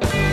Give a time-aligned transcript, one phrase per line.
[0.00, 0.31] Bye.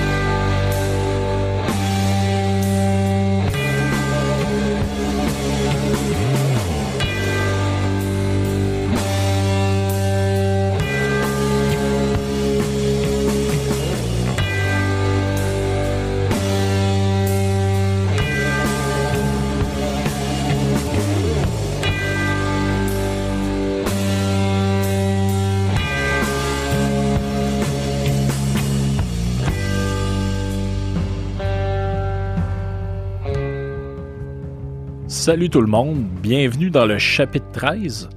[35.19, 38.07] Salut tout le monde, bienvenue dans le chapitre 13.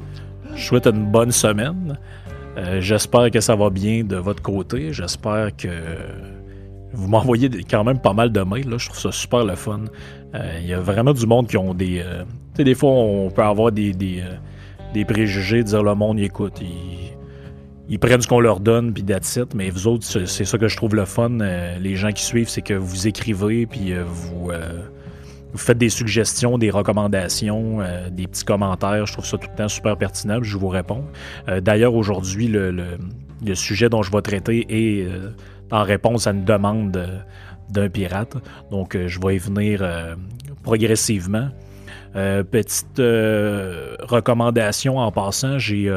[0.54, 1.98] Je souhaite une bonne semaine.
[2.56, 4.92] Euh, j'espère que ça va bien de votre côté.
[4.92, 5.68] J'espère que
[6.92, 8.78] vous m'envoyez quand même pas mal de mails.
[8.78, 9.80] Je trouve ça super le fun.
[10.36, 11.98] Euh, il y a vraiment du monde qui ont des.
[11.98, 16.60] Euh, tu sais, des fois, on peut avoir des, des, préjugés, dire le monde, écoute,
[16.60, 17.16] ils,
[17.88, 19.56] ils prennent ce qu'on leur donne, puis that's it.
[19.56, 21.38] Mais vous autres, c'est ça que je trouve le fun.
[21.80, 24.52] les gens qui suivent, c'est que vous écrivez, puis vous
[25.52, 29.06] vous faites des suggestions, des recommandations, euh, des petits commentaires.
[29.06, 30.42] Je trouve ça tout le temps super pertinent.
[30.42, 31.04] Je vous réponds.
[31.48, 32.98] Euh, d'ailleurs, aujourd'hui, le,
[33.54, 35.30] sujet dont je vais traiter est euh,
[35.70, 37.24] en réponse à une demande
[37.68, 38.36] d'un pirate.
[38.70, 40.16] Donc, je vais y venir
[40.62, 41.48] progressivement.
[42.12, 45.90] petite recommandation en passant, j'ai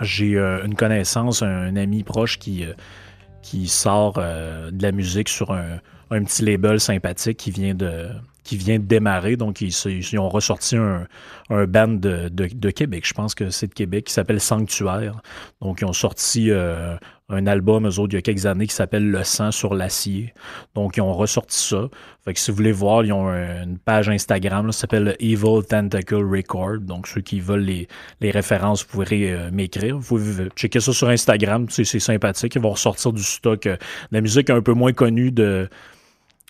[0.00, 5.78] une connaissance, un, ami proche qui sort de la musique sur un,
[6.12, 8.08] un petit label sympathique qui vient de,
[8.44, 9.36] qui vient de démarrer.
[9.36, 11.06] Donc, ils, ont ressorti un,
[11.50, 15.20] un band de, de, Québec, je pense que c'est de Québec, qui s'appelle Sanctuaire.
[15.60, 16.96] Donc, ils ont sorti euh,
[17.28, 20.34] un album, eux autres, il y a quelques années, qui s'appelle Le sang sur l'acier.
[20.74, 21.88] Donc, ils ont ressorti ça.
[22.24, 26.16] Fait que si vous voulez voir, ils ont une page Instagram, ça s'appelle Evil Tentacle
[26.16, 26.80] Record.
[26.80, 27.88] Donc, ceux qui veulent les,
[28.20, 29.98] les références, vous pourrez euh, m'écrire.
[29.98, 32.54] Vous pouvez checker ça sur Instagram, c'est sympathique.
[32.56, 35.68] Ils vont ressortir du stock euh, de la musique un peu moins connue de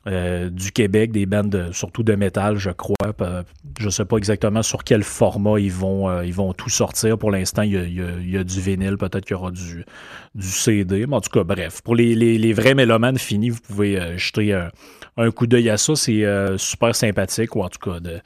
[0.08, 2.96] euh, du Québec, des bandes surtout de métal, je crois.
[3.78, 7.18] Je ne sais pas exactement sur quel format ils vont, euh, tout sortir.
[7.18, 9.84] Pour l'instant, il, y a, du vinyle, peut-être qu'il y aura du,
[10.40, 11.06] CD.
[11.06, 14.58] Mais en tout cas, bref, pour les, vrais mélomanes finis, vous pouvez euh, jeter
[15.16, 15.94] un coup d'œil à ça.
[15.94, 16.24] C'est
[16.56, 18.20] super sympathique, ou en tout cas de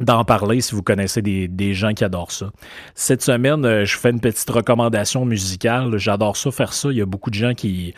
[0.00, 2.50] d'en parler si vous connaissez des, gens qui adorent ça.
[2.94, 5.96] Cette semaine, euh, je fais une petite recommandation musicale.
[5.98, 6.90] J'adore ça, faire ça.
[6.90, 7.94] Il y a beaucoup de gens qui,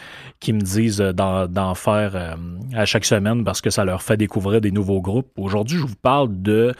[0.46, 2.34] me disent euh, d'en faire euh,
[2.74, 5.30] à chaque semaine parce que ça leur fait découvrir des nouveaux groupes.
[5.38, 6.74] Aujourd'hui, je vous parle de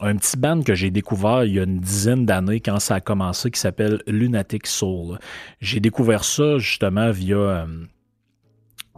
[0.00, 3.00] un petit band que j'ai découvert il y a une dizaine d'années quand ça a
[3.00, 5.18] commencé qui s'appelle Lunatic Soul.
[5.60, 7.66] J'ai découvert ça justement via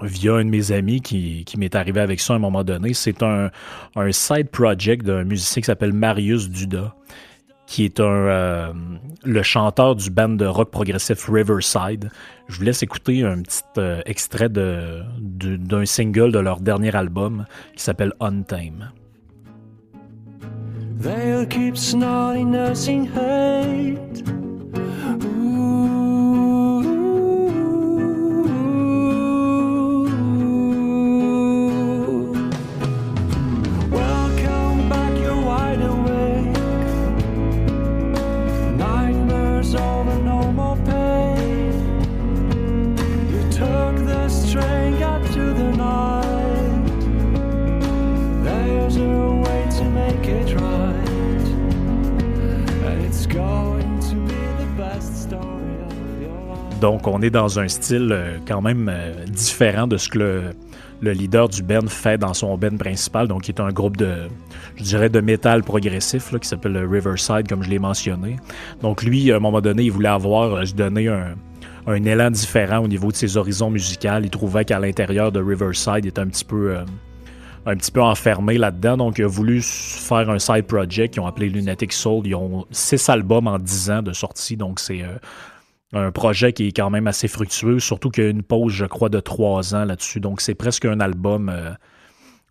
[0.03, 2.95] via un de mes amis qui, qui m'est arrivé avec ça à un moment donné.
[2.95, 3.51] C'est un,
[3.95, 6.95] un side project d'un musicien qui s'appelle Marius Duda,
[7.67, 8.73] qui est un, euh,
[9.25, 12.11] le chanteur du band de rock progressif Riverside.
[12.49, 17.47] Je vous laisse écouter un petit euh, extrait de, d'un single de leur dernier album
[17.75, 18.93] qui s'appelle Untame.
[57.07, 60.53] Donc, on est dans un style euh, quand même euh, différent de ce que
[61.01, 63.29] le, leader du band fait dans son band principal.
[63.29, 64.27] Donc, il est un groupe de,
[64.75, 68.39] je dirais, de métal progressif qui s'appelle Riverside, comme je l'ai mentionné.
[68.83, 72.89] Donc, lui, à un moment donné, il voulait avoir, euh, donner un, élan différent au
[72.89, 74.09] niveau de ses horizons musicaux.
[74.21, 76.77] Il trouvait qu'à l'intérieur de Riverside, il était un petit peu
[77.67, 78.97] un petit peu enfermé là-dedans.
[78.97, 82.27] Donc, il a voulu faire un side project qu'ils ont appelé Lunatic Soul.
[82.27, 84.57] Ils ont six albums en dix ans de sortie.
[84.57, 85.03] Donc, c'est
[85.97, 88.87] un projet qui est quand même assez fructueux, surtout qu'il y a une pause, je
[88.87, 90.21] crois, de trois ans là-dessus.
[90.21, 91.49] Donc, c'est presque un album.
[91.49, 91.73] Euh,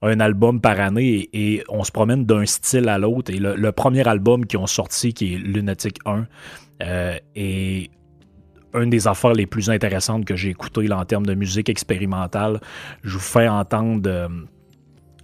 [0.02, 3.34] un album par année et, on se promène d'un style à l'autre.
[3.34, 6.28] Et le, premier album qu'ils ont sorti, qui est Lunatic 1,
[6.84, 7.90] euh, est
[8.76, 12.60] une des affaires les plus intéressantes que j'ai écoutées en termes de musique expérimentale.
[13.04, 14.28] Je vous fais entendre euh,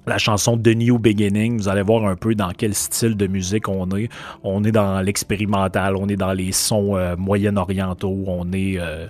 [0.08, 1.58] la chanson The New Beginning.
[1.58, 4.10] Vous allez voir un peu dans quel style de musique on est.
[4.44, 8.80] On est dans l'expérimental, on est dans les sons euh, moyen-orientaux, on est...
[8.80, 9.08] Euh,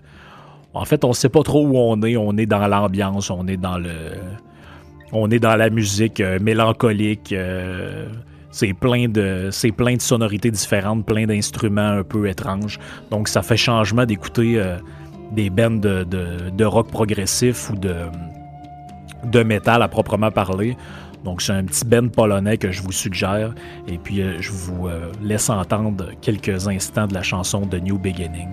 [0.73, 2.15] en fait, on sait pas trop où on est.
[2.15, 3.91] On est dans l'ambiance, on est dans le...
[5.13, 7.35] On est dans la musique euh, mélancolique.
[8.51, 12.79] c'est plein de c'est plein de sonorités différentes, plein d'instruments un peu étranges.
[13.09, 14.61] Donc ça fait changement d'écouter
[15.33, 17.93] des bands de, rock progressif ou de,
[19.25, 20.77] de métal à proprement parler.
[21.23, 23.53] Donc, c'est un petit band polonais que je vous suggère.
[23.87, 27.99] Et puis, euh, je vous euh, laisse entendre quelques instants de la chanson de New
[27.99, 28.49] Beginning.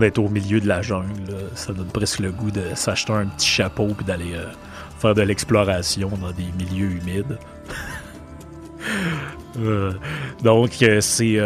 [0.00, 1.34] D'être au milieu de la jungle.
[1.54, 4.46] Ça donne presque le goût de s'acheter un petit chapeau et d'aller euh,
[4.98, 7.38] faire de l'exploration dans des milieux humides.
[9.58, 9.92] Euh,
[10.42, 11.36] donc, euh, c'est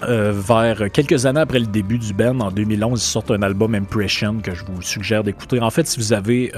[0.00, 4.38] vers quelques années après le début du band, en 2011, ils sortent un album Impression
[4.38, 5.60] que je vous suggère d'écouter.
[5.60, 6.52] En fait, si vous avez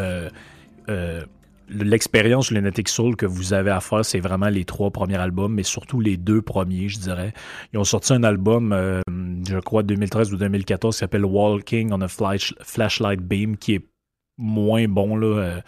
[1.69, 5.63] l'expérience Lunatic Soul que vous avez à faire, c'est vraiment les trois premiers albums, mais
[5.63, 7.33] surtout les deux premiers, je dirais.
[7.73, 9.01] Ils ont sorti un album, euh,
[9.49, 13.87] je crois, 2013 ou 2014, qui s'appelle Walking on a Flashlight Beam, qui est
[14.39, 15.27] moins bon, là.
[15.27, 15.61] Euh,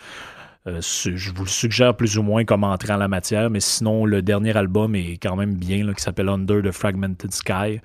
[0.69, 4.05] euh, je vous le suggère plus ou moins comme entrer en la matière, mais sinon,
[4.05, 7.81] le dernier album est quand même bien, qui s'appelle Under the Fragmented Sky.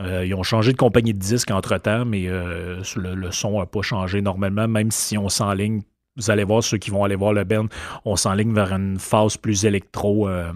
[0.00, 2.82] ils ont changé de compagnie de disques entre-temps, mais le,
[3.14, 5.82] le, son n'a pas changé normalement, même si on s'enligne
[6.18, 7.66] vous allez voir ceux qui vont aller voir le band,
[8.04, 10.52] on s'enligne vers une phase plus électro euh,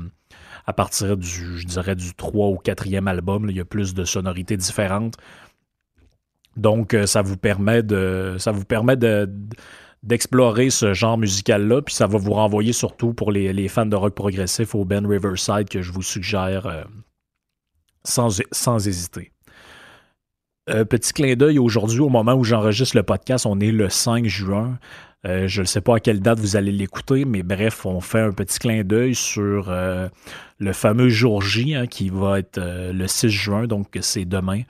[0.67, 3.49] à partir du, je dirais, du 3 ou 4e album.
[3.49, 5.17] il y a plus de sonorités différentes.
[6.56, 8.37] Donc, euh, ça vous permet de.
[8.38, 9.31] Ça vous permet de
[10.03, 14.17] d'explorer ce genre musical-là, puis ça va vous renvoyer surtout pour les, fans de rock
[14.17, 16.82] progressif au band Riverside que je vous suggère euh,
[18.03, 19.31] sans, sans hésiter.
[20.67, 24.76] petit clin d'œil aujourd'hui, au moment où j'enregistre le podcast, on est le 5 juin.
[25.24, 28.20] Euh, je ne sais pas à quelle date vous allez l'écouter, mais bref, on fait
[28.20, 30.08] un petit clin d'œil sur euh,
[30.58, 34.62] le fameux jour J hein, qui va être euh, le 6 juin, donc c'est demain.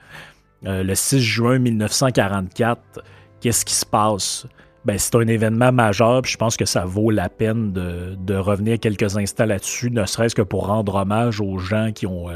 [0.61, 3.03] le 6 juin 1944,
[3.41, 4.45] qu'est-ce qui se passe?
[4.85, 8.35] Ben, c'est un événement majeur, puis je pense que ça vaut la peine de, de
[8.35, 12.27] revenir quelques instants là-dessus, ne serait-ce que pour rendre hommage aux gens qui ont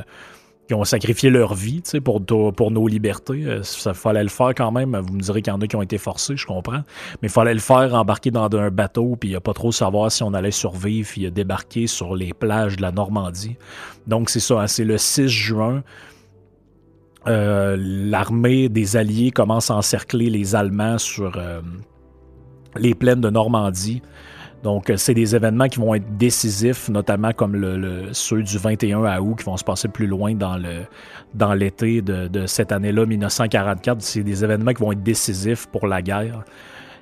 [0.68, 3.46] qui ont sacrifié leur vie pour, pour nos libertés.
[3.46, 4.98] Euh, ça fallait le faire quand même.
[4.98, 6.84] Vous me direz qu'il y en a qui ont été forcés, je comprends.
[7.22, 10.12] Mais il fallait le faire embarquer dans un bateau, puis il a pas trop savoir
[10.12, 13.56] si on allait survivre, puis a débarqué sur les plages de la Normandie.
[14.08, 15.84] Donc c'est ça, hein, c'est le 6 juin.
[17.28, 21.62] Euh, l'armée des Alliés commence à encercler les Allemands sur euh,
[22.78, 24.02] les plaines de Normandie.
[24.64, 29.36] Donc, euh, c'est des événements qui vont être décisifs, notamment comme ceux du 21 août
[29.38, 34.02] qui vont se passer plus loin dans l'été de, cette année-là, 1944.
[34.02, 36.44] C'est des événements qui vont être décisifs pour la guerre.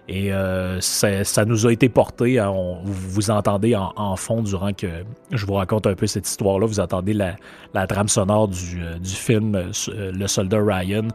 [0.07, 2.37] Et euh, ça, nous a été porté.
[2.37, 2.53] Hein,
[2.83, 4.87] vous, entendez en, fond durant que
[5.31, 6.67] je vous raconte un peu cette histoire-là.
[6.67, 11.07] Vous entendez la, trame sonore du, euh, film Le soldat Ryan,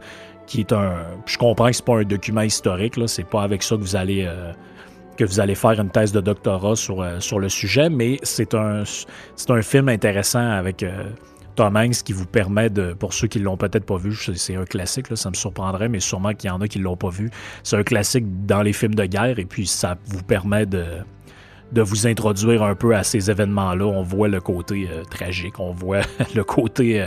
[0.45, 0.95] qui est un.
[1.25, 2.97] Je comprends que c'est pas un document historique.
[2.97, 4.27] Là, c'est pas avec ça que vous allez
[5.17, 8.53] que vous allez faire une thèse de doctorat sur, euh, sur le sujet, mais c'est
[8.53, 8.83] un,
[9.49, 11.03] un film intéressant avec euh,
[11.55, 14.55] Tom Hanks qui vous permet de, pour ceux qui ne l'ont peut-être pas vu, c'est
[14.55, 16.97] un classique, là, ça me surprendrait, mais sûrement qu'il y en a qui ne l'ont
[16.97, 17.29] pas vu.
[17.63, 20.85] C'est un classique dans les films de guerre et puis ça vous permet de,
[21.71, 23.85] de vous introduire un peu à ces événements-là.
[23.85, 26.01] On voit le côté euh, tragique, on voit
[26.35, 27.05] le côté,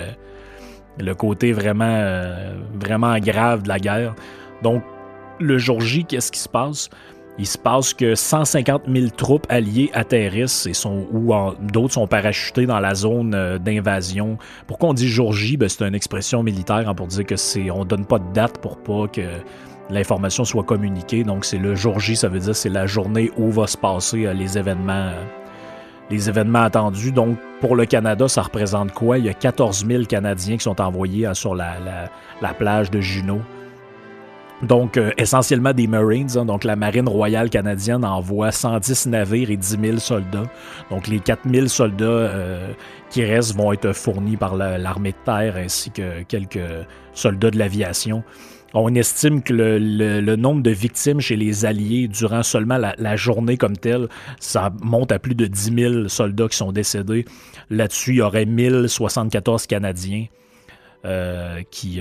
[0.98, 2.34] le côté vraiment,
[2.74, 4.14] vraiment grave de la guerre.
[4.62, 4.82] Donc,
[5.40, 6.90] le jour J, qu'est-ce qui se passe?
[7.36, 12.66] Il se passe que 150 000 troupes alliées atterrissent et sont, ou d'autres sont parachutées
[12.66, 14.38] dans la zone euh, d'invasion.
[14.68, 15.56] Pourquoi on dit jour J?
[15.56, 18.58] Ben, c'est une expression militaire hein, pour dire que c'est on donne pas de date
[18.58, 19.22] pour pas que
[19.90, 21.24] l'information soit communiquée.
[21.24, 24.26] Donc c'est le jour J, ça veut dire c'est la journée où va se passer
[24.26, 24.92] euh, les événements.
[24.92, 25.24] Euh,
[26.10, 27.12] les événements attendus.
[27.12, 29.16] Donc, pour le Canada, ça représente quoi?
[29.16, 31.76] Il y a 14 000 Canadiens qui sont envoyés sur la,
[32.42, 33.40] la plage de Juneau
[34.62, 36.28] donc, euh, essentiellement des Marines.
[36.36, 36.44] Hein.
[36.44, 40.50] donc, la Marine royale canadienne envoie 110 navires et 10 000 soldats.
[40.90, 42.72] Donc, les 4 000 soldats euh,
[43.10, 46.60] qui restent vont être fournis par l'armée de terre ainsi que quelques
[47.12, 48.22] soldats de l'aviation.
[48.76, 53.76] On estime que le, nombre de victimes chez les Alliés durant seulement la, journée comme
[53.76, 54.08] telle,
[54.40, 57.24] ça monte à plus de 10 000 soldats qui sont décédés.
[57.70, 60.26] Là-dessus, il y aurait 1074 Canadiens
[61.04, 62.00] euh, qui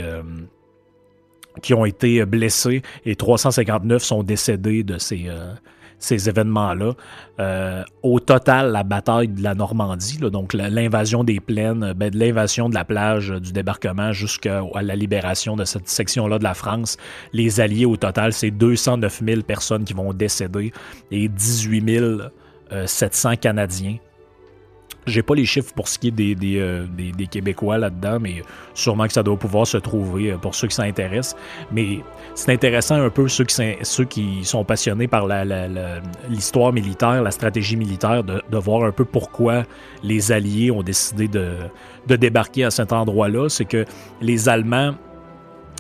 [1.62, 5.29] qui ont été blessés et 359 sont décédés de ces,
[6.03, 6.93] ces événements-là.
[7.39, 12.69] Euh, au total, la bataille de la Normandie, donc l'invasion des plaines, ben, de l'invasion
[12.69, 16.98] de la plage du débarquement jusqu'à la libération de cette section-là de la France,
[17.31, 20.72] les Alliés, au total, c'est 209 000 personnes qui vont décéder
[21.10, 21.83] et 18
[22.86, 23.98] 700 Canadiens
[25.05, 26.86] j'ai pas les chiffres pour ce qui est des, des, euh,
[27.29, 28.43] Québécois là-dedans, mais
[28.74, 31.36] sûrement que ça doit pouvoir se trouver euh, pour ceux qui s'intéressent.
[31.72, 32.00] Mais
[32.36, 35.27] c'est intéressant un peu ceux qui, ceux qui sont passionnés par
[36.29, 39.63] l'histoire militaire, la stratégie militaire, de, voir un peu pourquoi
[40.03, 41.51] les Alliés ont décidé de,
[42.07, 43.50] de débarquer à cet endroit-là.
[43.50, 43.86] C'est que
[44.22, 44.93] les Allemands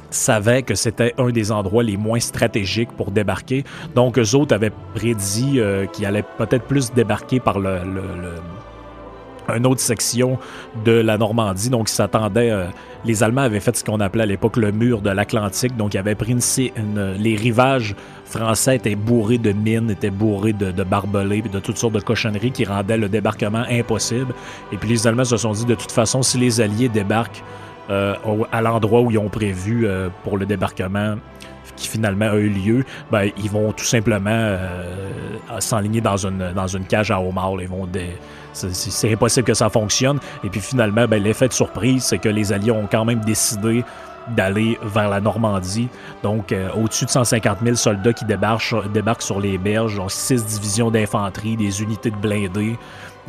[0.09, 3.63] savaient que c'était un des endroits les moins stratégiques pour débarquer.
[3.95, 7.79] Donc, eux autres avaient prédit euh, qu'ils allaient peut-être plus débarquer par le
[9.49, 10.37] une autre section
[10.85, 11.69] de la Normandie.
[11.69, 12.51] Donc, ils s'attendaient.
[12.51, 12.65] Euh,
[13.05, 15.75] les Allemands avaient fait ce qu'on appelait à l'époque le mur de l'Atlantique.
[15.75, 17.95] Donc, ils avaient pris une, les rivages
[18.25, 22.65] français étaient bourrés de mines, étaient bourrés de, barbelés, de toutes sortes de cochonneries qui
[22.65, 24.33] rendaient le débarquement impossible.
[24.71, 27.43] Et puis, les Allemands se sont dit de toute façon, si les Alliés débarquent
[27.89, 28.15] euh,
[28.51, 31.15] à l'endroit où ils ont prévu euh, pour le débarquement,
[31.75, 34.57] qui finalement a eu lieu, ben, ils vont tout simplement
[35.57, 37.59] s'enligner dans une, dans une cage à homards.
[37.61, 37.87] Ils vont
[38.53, 40.19] c'est impossible que ça fonctionne.
[40.43, 43.83] Et puis finalement, ben, l'effet de surprise, c'est que les Alliés ont quand même décidé
[44.29, 45.89] d'aller vers la Normandie.
[46.21, 50.91] Donc, euh, au-dessus de 150 000 soldats qui débarquent, sur les berges, ont six divisions
[50.91, 52.77] d'infanterie, des unités de blindés.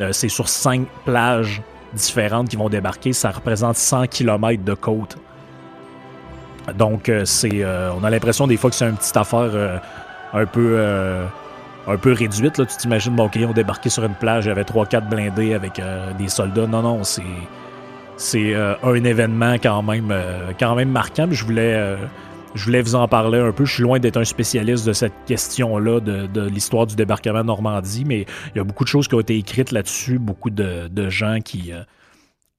[0.01, 1.61] Euh, c'est sur cinq plages
[1.93, 3.13] différentes qui vont débarquer.
[3.13, 5.17] Ça représente 100 km de côte.
[6.77, 9.81] Donc, euh, c'est, on a l'impression des fois que c'est une petite affaire
[10.33, 10.77] un peu
[11.87, 12.57] un peu réduite.
[12.57, 12.65] Là.
[12.65, 15.79] Tu t'imagines, bon, OK, on débarquait sur une plage, il y avait 3-4 blindés avec
[15.79, 16.67] euh, des soldats.
[16.67, 17.21] Non, non, c'est,
[18.17, 21.27] c'est euh, un événement quand même, euh, quand même marquant.
[21.29, 21.97] je voulais,
[22.53, 23.65] je voulais vous en parler un peu.
[23.65, 28.05] Je suis loin d'être un spécialiste de cette question-là, de, de l'histoire du débarquement Normandie,
[28.05, 31.39] mais il y a beaucoup de choses qui ont été écrites là-dessus, beaucoup de gens
[31.43, 31.71] qui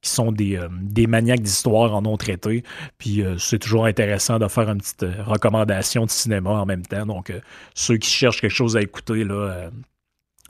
[0.06, 2.62] qui sont des, euh, des maniaques d'histoire en ont traité.
[2.96, 6.86] Puis euh, c'est toujours intéressant de faire une petite euh, recommandation de cinéma en même
[6.86, 7.04] temps.
[7.06, 7.32] Donc,
[7.74, 9.70] ceux qui cherchent quelque chose à écouter, là,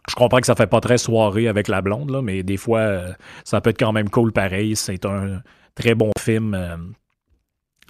[0.09, 3.01] je comprends que ça fait pas très soirée avec la blonde, là, mais des fois,
[3.45, 4.77] ça peut être quand même cool pareil.
[4.77, 5.43] C'est un
[5.75, 6.95] très bon film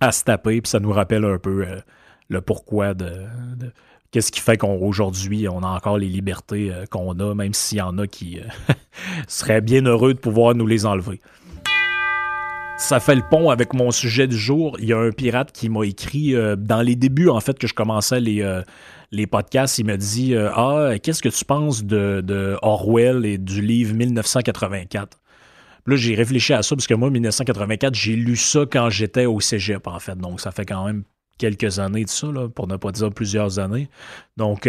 [0.00, 1.66] à se taper, puis ça nous rappelle un peu
[2.28, 3.26] le pourquoi de,
[4.10, 7.98] qu'est-ce qui fait qu'aujourd'hui, on, a encore les libertés qu'on a, même s'il y en
[7.98, 8.40] a qui
[9.28, 11.20] seraient bien heureux de pouvoir nous les enlever
[12.78, 14.76] ça fait le pont avec mon sujet du jour.
[14.78, 17.66] Il y a un pirate qui m'a écrit euh, dans les débuts, en fait, que
[17.66, 18.62] je commençais les, euh,
[19.12, 19.78] les podcasts.
[19.78, 23.94] Il m'a dit euh, Ah, qu'est-ce que tu penses de, de, Orwell et du livre
[23.94, 25.18] 1984
[25.86, 29.40] Là, j'ai réfléchi à ça parce que moi, 1984, j'ai lu ça quand j'étais au
[29.40, 30.18] cégep, en fait.
[30.18, 31.04] Donc, ça fait quand même
[31.38, 33.88] quelques années de ça, là, pour ne pas dire plusieurs années.
[34.36, 34.68] Donc,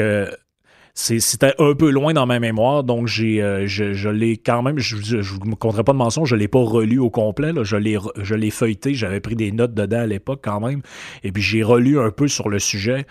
[1.00, 4.96] c'était un peu loin dans ma mémoire, donc j'ai, euh, je, l'ai quand même, je
[4.96, 7.76] ne me compterai pas de mensonge, je ne l'ai pas relu au complet, là, je,
[7.76, 10.82] l'ai, je l'ai feuilleté, j'avais pris des notes dedans à l'époque quand même,
[11.24, 13.06] et puis j'ai relu un peu sur le sujet,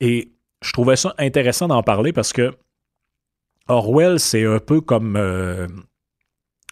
[0.00, 0.32] et
[0.62, 2.54] je trouvais ça intéressant d'en parler parce que
[3.68, 5.16] Orwell, c'est un peu comme...
[5.16, 5.66] Euh,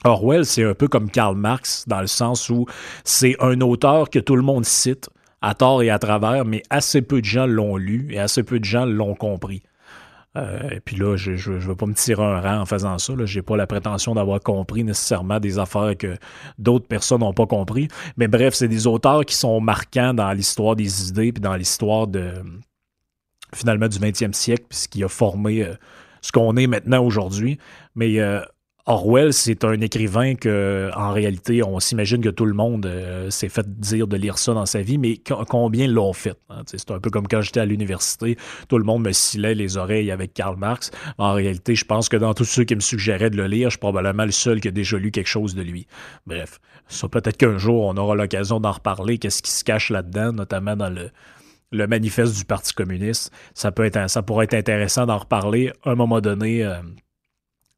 [0.05, 2.67] Orwell, c'est un peu comme Karl Marx, dans le sens où
[3.05, 5.11] c'est un auteur que tout le monde cite,
[5.43, 8.59] à tort et à travers, mais assez peu de gens l'ont lu et assez peu
[8.59, 9.63] de gens l'ont compris.
[10.37, 13.13] Euh, et puis là, je ne veux pas me tirer un rang en faisant ça.
[13.25, 16.17] Je n'ai pas la prétention d'avoir compris nécessairement des affaires que
[16.59, 17.89] d'autres personnes n'ont pas compris.
[18.17, 22.07] Mais bref, c'est des auteurs qui sont marquants dans l'histoire des idées puis dans l'histoire
[22.07, 22.33] de
[23.55, 25.75] finalement du 20e siècle, puis ce qui a formé euh,
[26.23, 27.59] ce qu'on est maintenant aujourd'hui.
[27.95, 28.41] Mais euh,
[28.87, 33.49] Orwell, c'est un écrivain que, en réalité, on s'imagine que tout le monde euh, s'est
[33.49, 36.37] fait dire de lire ça dans sa vie, mais combien l'ont fait?
[36.51, 36.65] Hein?
[36.67, 38.37] C'est un peu comme quand j'étais à l'université,
[38.69, 40.91] tout le monde me scillait les oreilles avec Karl Marx.
[41.17, 43.77] En réalité, je pense que dans tous ceux qui me suggéraient de le lire, je
[43.77, 45.87] suis probablement le seul qui a déjà lu quelque chose de lui.
[46.27, 50.33] Bref, ça peut-être qu'un jour, on aura l'occasion d'en reparler, qu'est-ce qui se cache là-dedans,
[50.33, 51.11] notamment dans le,
[51.87, 53.33] manifeste du Parti communiste.
[53.55, 56.63] Ça pourrait être intéressant d'en reparler à un moment donné.
[56.63, 56.75] Euh,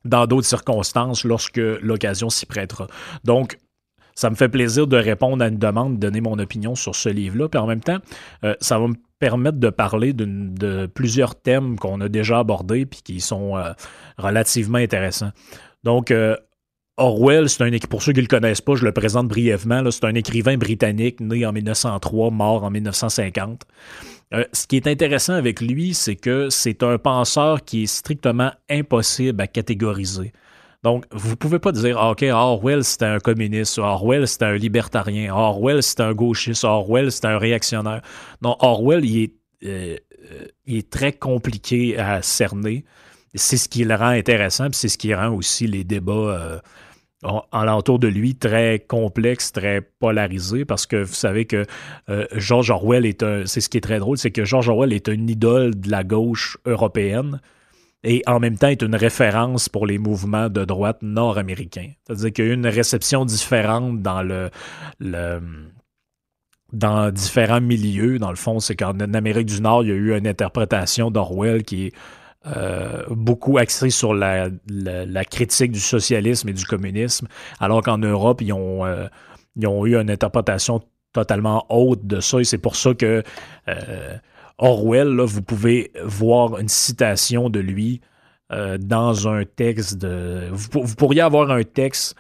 [0.07, 2.87] dans d'autres circonstances lorsque l'occasion s'y prêtera.
[3.25, 3.59] Donc,
[4.15, 7.11] ça me fait plaisir de répondre à une demande, de donner mon opinion sur ce
[7.11, 7.49] livre-là.
[7.49, 7.99] Puis en même temps,
[8.45, 13.01] euh, ça va me permettre de parler de plusieurs thèmes qu'on a déjà abordés puis
[13.03, 13.73] qui sont euh,
[14.19, 15.33] relativement intéressants.
[15.85, 16.37] Donc, euh,
[16.99, 19.83] Orwell, c'est un pour ceux qui ne le connaissent pas, je le présente brièvement.
[19.91, 23.63] C'est un écrivain britannique né en 1903, mort en 1950.
[24.35, 28.51] Euh, ce qui est intéressant avec lui, c'est que c'est un penseur qui est strictement
[28.69, 30.33] impossible à catégoriser.
[30.83, 34.57] Donc, vous ne pouvez pas dire, ah, OK, Orwell, c'était un communiste, Orwell, c'était un
[34.57, 38.03] libertarien, Orwell, c'était un gauchiste, Orwell, c'était un réactionnaire.
[38.43, 39.97] Non, Orwell, il est, euh,
[40.67, 42.85] est très compliqué à cerner.
[43.35, 46.61] C'est ce qui le rend intéressant, puis c'est ce qui rend aussi les débats
[47.53, 51.65] alentour de lui très complexes, très polarisés, parce que vous savez que
[52.09, 53.47] euh, George Orwell est un.
[53.47, 56.05] C'est ce qui est très drôle, c'est que George Orwell est une idole de la
[56.05, 57.41] gauche européenne
[58.05, 61.91] et en même temps est une référence pour les mouvements de droite nord-américains.
[62.07, 64.51] C'est-à-dire qu'il y a une réception différente dans le,
[66.73, 68.19] dans différents milieux.
[68.19, 71.65] Dans le fond, c'est qu'en Amérique du Nord, il y a eu une interprétation d'Orwell
[71.65, 71.93] qui est
[72.47, 74.49] euh, beaucoup axée sur la,
[75.29, 77.27] critique du socialisme et du communisme,
[77.59, 79.09] alors qu'en Europe, ils ont, euh,
[79.57, 80.81] ils ont eu une interprétation
[81.13, 83.25] totalement haute de ça, et c'est pour ça que
[83.69, 84.17] euh,
[84.59, 88.01] Orwell, là, vous pouvez voir une citation de lui
[88.79, 90.49] dans un texte de.
[90.53, 92.15] Vous, pourriez avoir un texte.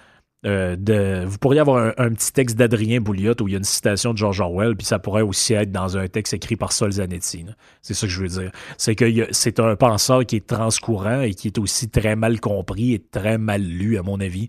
[0.46, 4.12] Euh, vous pourriez avoir un, petit texte d'Adrien Bouliot où il y a une citation
[4.12, 7.46] de George Orwell, puis ça pourrait aussi être dans un texte écrit par Sol Zanetti.
[7.82, 8.52] C'est ça que je veux dire.
[8.78, 12.94] C'est que c'est un penseur qui est transcourant et qui est aussi très mal compris
[12.94, 14.48] et très mal lu, à mon avis.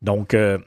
[0.00, 0.58] Donc, euh,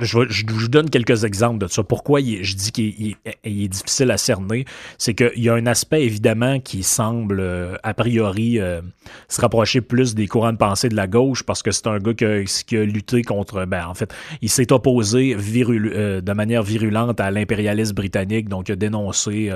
[0.00, 1.82] je, vous donne quelques exemples de ça.
[1.82, 4.64] Pourquoi je dis qu'il est, difficile à cerner,
[4.98, 8.80] c'est qu'il y a un aspect évidemment qui semble euh, a priori euh,
[9.28, 12.14] se rapprocher plus des courants de pensée de la gauche parce que c'est un gars
[12.14, 17.30] qui a, lutté contre, ben en fait, il s'est opposé euh, de manière virulente à
[17.30, 19.52] l'impérialisme britannique, donc il a dénoncé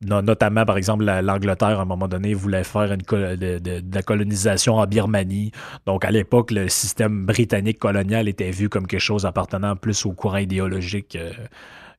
[0.00, 5.52] notamment par exemple l'Angleterre à un moment donné voulait faire de, la colonisation en Birmanie.
[5.86, 10.12] Donc à l'époque le système britannique colonial était vu comme quelque chose appartenant plus au
[10.12, 11.32] courant idéologique euh,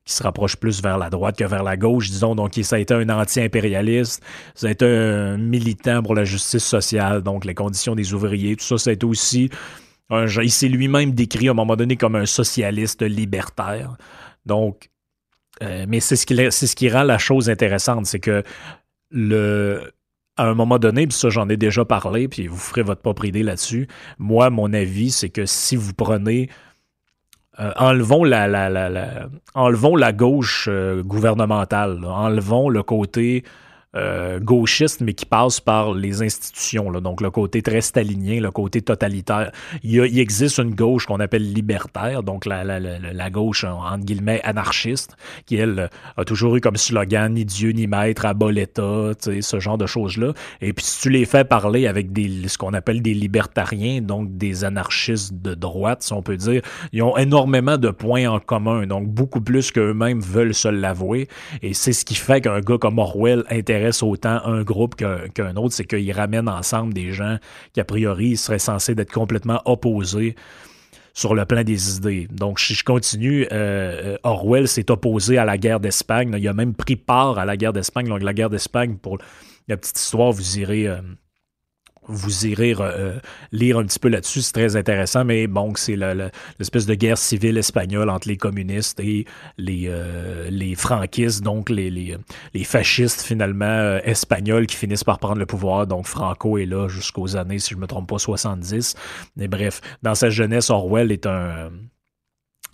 [0.04, 2.34] qui se rapproche plus vers la droite que vers la gauche, disons.
[2.34, 4.22] Donc, ça a été un anti-impérialiste,
[4.54, 8.64] ça a été un militant pour la justice sociale, donc les conditions des ouvriers, tout
[8.64, 9.50] ça, ça a été aussi
[10.10, 13.96] un, il s'est lui-même décrit à un moment donné comme un socialiste libertaire.
[14.46, 14.90] Donc,
[15.62, 18.42] euh, mais c'est ce, qui, c'est ce qui rend la chose intéressante, c'est que
[19.10, 19.92] le,
[20.40, 23.24] à un moment donné, puis ça j'en ai déjà parlé, puis vous ferez votre propre
[23.24, 23.88] idée là-dessus.
[24.18, 26.48] Moi, mon avis, c'est que si vous prenez
[27.58, 33.44] euh, enlevons, la, la, la, enlevons la gauche euh, gouvernementale, enlevons le côté
[33.96, 36.92] euh, gauchiste, mais qui passe par les institutions.
[36.92, 37.00] Là.
[37.00, 39.50] Donc, le côté très stalinien, le côté totalitaire.
[39.82, 44.04] Il, il existe une gauche qu'on appelle libertaire, donc la, la, la, la, gauche, entre
[44.04, 49.10] guillemets, anarchiste, qui, elle, a toujours eu comme slogan ni Dieu ni maître, à l'État,
[49.18, 50.34] ce genre de choses-là.
[50.60, 54.36] Et puis, si tu les fais parler avec des, ce qu'on appelle des libertariens, donc
[54.36, 58.86] des anarchistes de droite, si on peut dire, ils ont énormément de points en commun,
[58.86, 61.26] donc beaucoup plus qu'eux-mêmes veulent se l'avouer.
[61.62, 65.74] Et c'est ce qui fait qu'un gars comme Orwell intéresse autant un groupe qu'un autre,
[65.74, 67.38] c'est qu'il ramène ensemble des gens
[67.72, 70.36] qui, a priori, seraient censés être complètement opposés
[71.12, 72.28] sur le plan des idées.
[72.30, 76.34] Donc, si je continue, euh, Orwell s'est opposé à la guerre d'Espagne.
[76.38, 78.08] Il a même pris part à la guerre d'Espagne.
[78.08, 79.18] Donc, la guerre d'Espagne, pour
[79.68, 80.88] la petite histoire, vous irez...
[80.88, 81.00] Euh,
[82.10, 83.18] vous irez euh,
[83.52, 87.56] lire un petit peu là-dessus, c'est très intéressant, mais bon, c'est l'espèce de guerre civile
[87.56, 94.66] espagnole entre les communistes et les, euh, franquistes, donc les, les fascistes finalement euh, espagnols
[94.66, 95.86] qui finissent par prendre le pouvoir.
[95.86, 98.94] Donc Franco est là jusqu'aux années, si je ne me trompe pas, 70.
[99.36, 101.70] Mais bref, dans sa jeunesse, Orwell est un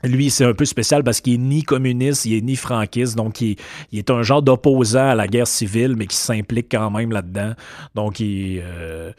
[0.05, 3.41] lui, c'est un peu spécial parce qu'il est ni communiste, il est ni franquiste, donc
[3.41, 3.57] il,
[3.93, 7.55] est un genre d'opposant à la guerre civile, mais qui s'implique quand même là-dedans.
[7.95, 9.13] Donc, euh,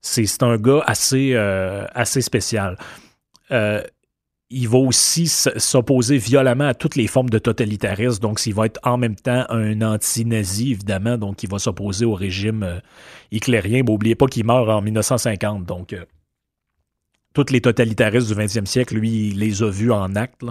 [0.00, 2.76] c'est un gars assez, euh, spécial.
[3.50, 3.82] Euh,
[4.50, 8.20] il va aussi s'opposer violemment à toutes les formes de totalitarisme.
[8.20, 11.18] Donc, il va être en même temps un anti-nazi, évidemment.
[11.18, 12.80] Donc, il va s'opposer au régime
[13.30, 13.82] hitlérien.
[13.82, 15.66] N'oubliez pas qu'il meurt en 1950.
[15.66, 15.94] Donc,
[17.34, 20.44] tous les totalitaristes du 20e siècle, lui, il les a vus en acte.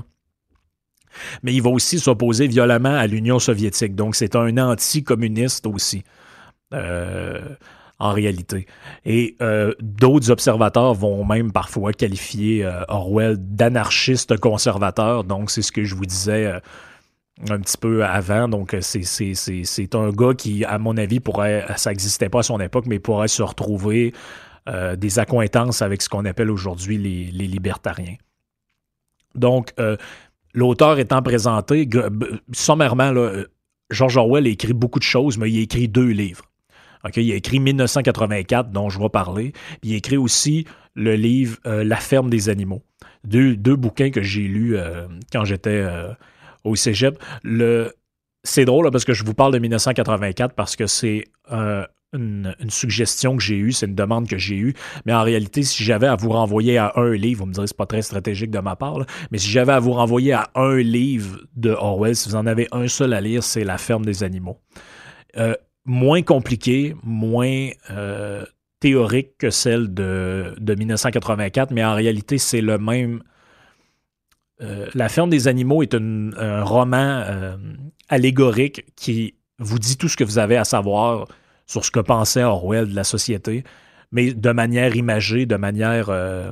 [1.43, 3.95] Mais il va aussi s'opposer violemment à l'Union soviétique.
[3.95, 6.03] Donc, c'est un anti-communiste aussi.
[6.73, 7.39] Euh,
[7.99, 8.67] en réalité.
[9.05, 15.23] Et euh, d'autres observateurs vont même parfois qualifier euh, Orwell d'anarchiste conservateur.
[15.23, 16.61] Donc, c'est ce que je vous disais
[17.49, 18.47] un petit peu avant.
[18.49, 22.85] Donc, c'est un gars qui, à mon avis, pourrait, ça n'existait pas à son époque,
[22.85, 24.13] mais pourrait se retrouver
[24.67, 28.15] euh, des accointances avec ce qu'on appelle aujourd'hui les, libertariens.
[29.33, 29.95] Donc, euh,
[30.53, 31.87] l'auteur étant présenté,
[32.51, 33.45] sommairement, là,
[33.91, 36.43] George Orwell a écrit beaucoup de choses, mais il a écrit deux livres.
[37.15, 39.53] il a écrit 1984, dont je vais parler.
[39.83, 42.83] il a écrit aussi le livre euh, La ferme des animaux.
[43.23, 44.75] Deux, bouquins que j'ai lus
[45.31, 45.85] quand j'étais
[46.63, 47.21] au cégep.
[48.43, 51.25] C'est drôle parce que je vous parle de 1984 parce que c'est
[52.13, 54.73] une, suggestion que j'ai eue, c'est une demande que j'ai eue.
[55.05, 57.77] Mais en réalité, si j'avais à vous renvoyer à un livre, vous me direz c'est
[57.77, 61.41] pas très stratégique de ma part, mais si j'avais à vous renvoyer à un livre
[61.55, 64.59] de Orwell, si vous en avez un seul à lire, c'est La ferme des animaux.
[65.37, 68.45] Euh, moins compliqué, moins euh,
[68.79, 73.21] théorique que celle de, de 1984, mais en réalité, c'est le même.
[74.61, 77.23] Euh, la ferme des animaux est un roman
[78.09, 81.27] allégorique qui vous dit tout ce que vous avez à savoir
[81.67, 83.63] sur ce que pensait Orwell de la société,
[84.11, 86.09] mais de manière imagée, de manière...
[86.09, 86.51] Euh,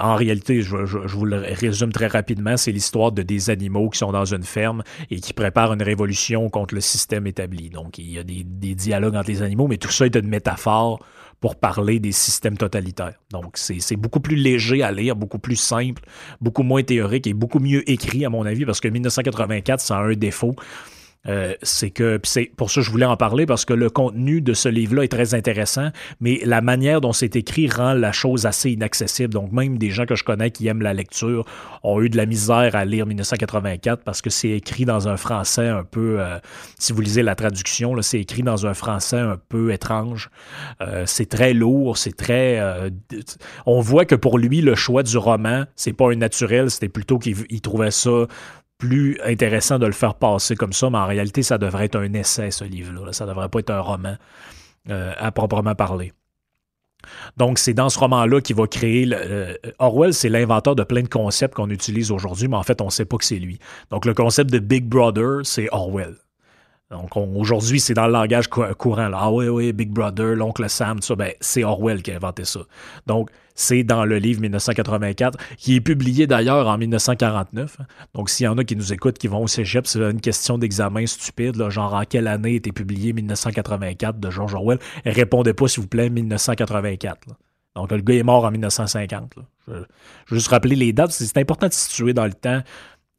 [0.00, 4.12] en réalité, je, vous le résume très rapidement, c'est l'histoire de des animaux qui sont
[4.12, 7.70] dans une ferme et qui préparent une révolution contre le système établi.
[7.70, 11.00] Donc, il y a des, dialogues entre les animaux, mais tout ça est une métaphore
[11.40, 13.14] pour parler des systèmes totalitaires.
[13.30, 16.02] Donc, c'est beaucoup plus léger à lire, beaucoup plus simple,
[16.40, 20.02] beaucoup moins théorique et beaucoup mieux écrit, à mon avis, parce que 1984, ça a
[20.02, 20.56] un défaut
[21.26, 24.40] euh, c'est que c'est pour ça que je voulais en parler parce que le contenu
[24.40, 25.88] de ce livre-là est très intéressant,
[26.20, 29.34] mais la manière dont c'est écrit rend la chose assez inaccessible.
[29.34, 31.44] Donc même des gens que je connais qui aiment la lecture
[31.82, 35.68] ont eu de la misère à lire 1984 parce que c'est écrit dans un français
[35.68, 36.38] un peu, euh,
[36.78, 40.30] si vous lisez la traduction, c'est écrit dans un français un peu étrange.
[40.80, 42.62] Euh, c'est très lourd, c'est très.
[43.66, 47.18] on voit que pour lui le choix du roman, c'est pas un naturel, c'était plutôt
[47.18, 48.26] qu'il trouvait ça
[48.78, 52.12] plus intéressant de le faire passer comme ça, mais en réalité, ça devrait être un
[52.14, 53.12] essai, ce livre-là.
[53.12, 54.16] Ça devrait pas être un roman
[54.88, 56.12] euh, à proprement parler.
[57.36, 59.06] Donc, c'est dans ce roman-là qu'il va créer.
[59.06, 62.86] Le, Orwell, c'est l'inventeur de plein de concepts qu'on utilise aujourd'hui, mais en fait, on
[62.86, 63.58] ne sait pas que c'est lui.
[63.90, 66.16] Donc, le concept de Big Brother, c'est Orwell.
[66.90, 69.10] Donc aujourd'hui, c'est dans le langage courant.
[69.12, 72.46] Ah oui, oui, Big Brother, l'oncle Sam, tout ça, ben, c'est Orwell qui a inventé
[72.46, 72.60] ça.
[73.06, 77.76] Donc, c'est dans le livre 1984, qui est publié d'ailleurs en 1949.
[78.14, 80.56] Donc, s'il y en a qui nous écoutent, qui vont au cégep, c'est une question
[80.56, 85.82] d'examen stupide, genre en quelle année était publié 1984 de George Orwell, répondez pas, s'il
[85.82, 87.26] vous plaît, 1984.
[87.76, 89.34] Donc, le gars est mort en 1950.
[89.66, 92.62] Je, je veux juste rappeler les dates, c'est important de situer dans le temps.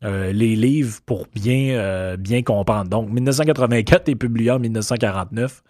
[0.05, 2.89] Euh, les livres pour bien, euh, comprendre.
[2.89, 5.61] Donc, 1984 est publié en 1949.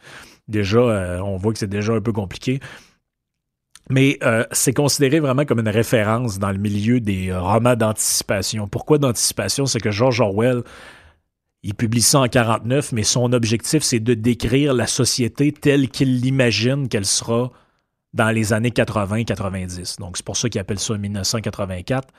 [0.48, 2.60] Déjà, euh, on voit que c'est déjà un peu compliqué.
[3.92, 4.20] Mais
[4.52, 8.68] c'est considéré vraiment comme une référence dans le milieu des romans d'anticipation.
[8.68, 9.66] Pourquoi d'anticipation?
[9.66, 10.62] C'est que George Orwell,
[11.64, 16.22] il publie ça en 49, mais son objectif, c'est de décrire la société telle qu'il
[16.22, 17.50] l'imagine qu'elle sera
[18.14, 19.98] dans les années 80-90.
[19.98, 22.10] Donc, c'est pour ça qu'il appelle ça 1984.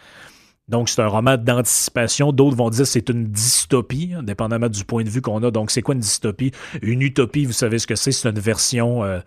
[0.70, 2.32] Donc, c'est un roman d'anticipation.
[2.32, 5.50] D'autres vont dire que c'est une dystopie, indépendamment du point de vue qu'on a.
[5.50, 6.52] Donc, c'est quoi une dystopie?
[6.80, 8.12] Une utopie, vous savez ce que c'est?
[8.12, 9.18] C'est une version euh,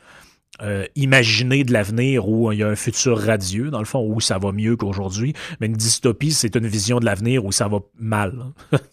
[0.61, 4.21] euh, imaginée de l'avenir où il y a un futur radieux, dans le fond, où
[4.21, 5.33] ça va mieux qu'aujourd'hui.
[5.59, 8.33] Mais une dystopie, c'est une vision de l'avenir où ça va mal.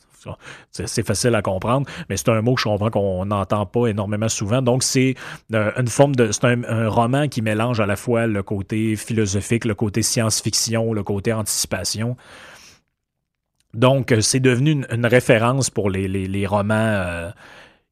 [0.71, 4.29] C'est facile à comprendre, mais c'est un mot que je comprends qu'on n'entend pas énormément
[4.29, 4.63] souvent.
[4.63, 5.15] Donc, c'est
[5.55, 6.31] euh, une forme de.
[6.33, 11.03] C'est un, roman qui mélange à la fois le côté philosophique, le côté science-fiction, le
[11.03, 12.17] côté anticipation.
[13.75, 17.31] Donc, euh, c'est devenu une, référence pour les, romans euh,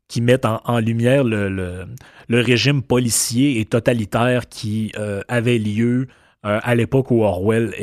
[0.08, 1.86] qui mettent en, lumière le,
[2.28, 4.92] régime policier et totalitaire qui
[5.28, 6.08] avait lieu
[6.42, 7.74] à l'époque où Orwell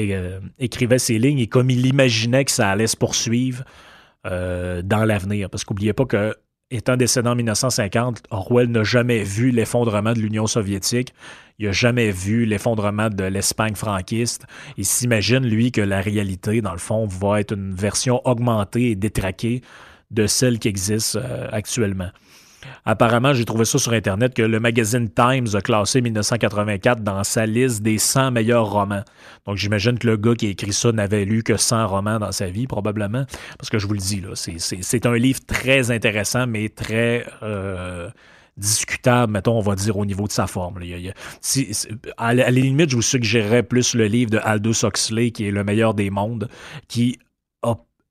[0.60, 3.64] écrivait ses lignes et comme il imaginait que ça allait se poursuivre
[4.26, 5.50] euh, dans l'avenir.
[5.50, 6.36] Parce qu'oubliez pas que,
[6.72, 11.14] étant décédé en 1950, Orwell n'a jamais vu l'effondrement de l'Union soviétique.
[11.60, 14.46] Il n'a jamais vu l'effondrement de l'Espagne franquiste.
[14.78, 18.96] Il s'imagine, lui, que la réalité, dans le fond, va être une version augmentée et
[18.96, 19.62] détraquée
[20.12, 22.10] de celle qui existe euh, actuellement.
[22.86, 27.46] Apparemment, j'ai trouvé ça sur Internet que le magazine Times a classé 1984 dans sa
[27.46, 29.04] liste des 100 meilleurs romans.
[29.46, 32.32] Donc, j'imagine que le gars qui a écrit ça n'avait lu que 100 romans dans
[32.32, 33.26] sa vie, probablement.
[33.58, 37.26] Parce que je vous le dis, là, c'est un livre très intéressant, mais très...
[37.44, 38.10] Euh,
[38.58, 40.80] discutable, mettons, on va dire, au niveau de sa forme.
[42.18, 45.64] à, la limite, je vous suggérerais plus le livre de Aldous Huxley, qui est le
[45.64, 46.48] meilleur des mondes,
[46.88, 47.20] qui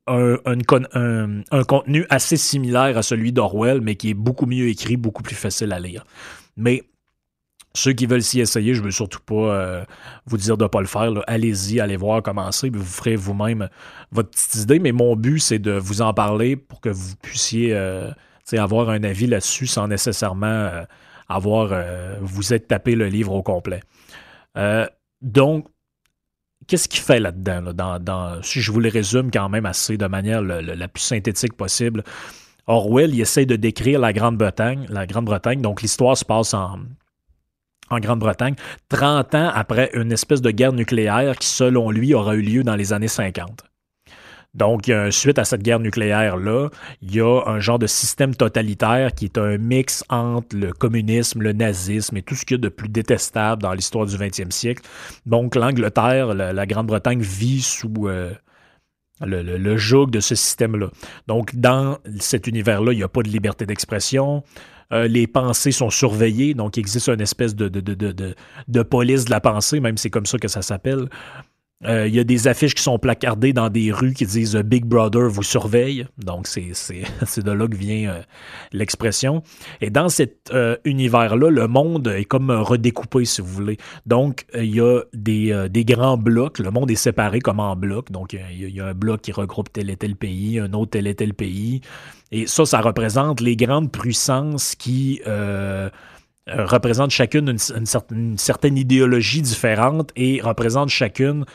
[0.06, 5.34] un, contenu assez similaire à celui d'Orwell, mais qui est beaucoup mieux écrit, beaucoup plus
[5.34, 6.04] facile à lire.
[6.56, 6.84] Mais
[7.74, 9.84] ceux qui veulent s'y essayer, je ne veux surtout pas euh,
[10.26, 11.10] vous dire de ne pas le faire.
[11.26, 13.68] Allez-y, allez voir, commencer, puis vous ferez vous-même
[14.12, 14.78] votre petite idée.
[14.78, 18.12] Mais mon but, c'est de vous en parler pour que vous puissiez euh,
[18.52, 20.84] avoir un avis là-dessus sans nécessairement euh,
[21.28, 21.72] avoir
[22.20, 23.80] vous êtes tapé le livre au complet.
[25.22, 25.66] donc,
[26.66, 27.72] qu'est-ce qu'il fait là-dedans?
[28.00, 32.02] dans, si je vous le résume quand même assez de manière la plus synthétique possible,
[32.66, 34.86] Orwell, il essaie de décrire la Grande-Bretagne.
[34.88, 36.78] La Grande-Bretagne, donc l'histoire se passe en,
[37.90, 38.54] en Grande-Bretagne,
[38.88, 42.76] 30 ans après une espèce de guerre nucléaire qui, selon lui, aura eu lieu dans
[42.76, 43.64] les années 50.
[44.54, 46.68] Donc, suite à cette guerre nucléaire-là,
[47.02, 51.42] il y a un genre de système totalitaire qui est un mix entre le communisme,
[51.42, 54.50] le nazisme et tout ce qu'il y a de plus détestable dans l'histoire du 20e
[54.50, 54.82] siècle.
[55.26, 58.32] Donc, l'Angleterre, la, Grande-Bretagne vit sous euh,
[59.20, 60.90] le, le, joug de ce système-là.
[61.26, 64.42] Donc, dans cet univers-là, il n'y a pas de liberté d'expression.
[64.92, 69.40] Euh, les pensées sont surveillées, donc il existe une espèce de, de police de la
[69.40, 71.08] pensée, même c'est comme ça que ça s'appelle.
[71.86, 74.84] Euh, il y a des affiches qui sont placardées dans des rues qui disent Big
[74.84, 76.06] Brother vous surveille.
[76.18, 78.22] Donc, c'est, de là que vient euh,
[78.72, 79.42] l'expression.
[79.80, 83.76] Et dans cet euh, univers-là, le monde est comme redécoupé, si vous voulez.
[84.06, 86.58] Donc, il y a des, des, grands blocs.
[86.58, 88.10] Le monde est séparé comme en blocs.
[88.10, 91.06] Donc, il y, a un bloc qui regroupe tel et tel pays, un autre tel
[91.06, 91.80] et tel pays.
[92.32, 95.20] Et ça, ça représente les grandes puissances qui
[96.46, 101.46] euh, représentent chacune une, certaine, idéologie différente et représentent chacune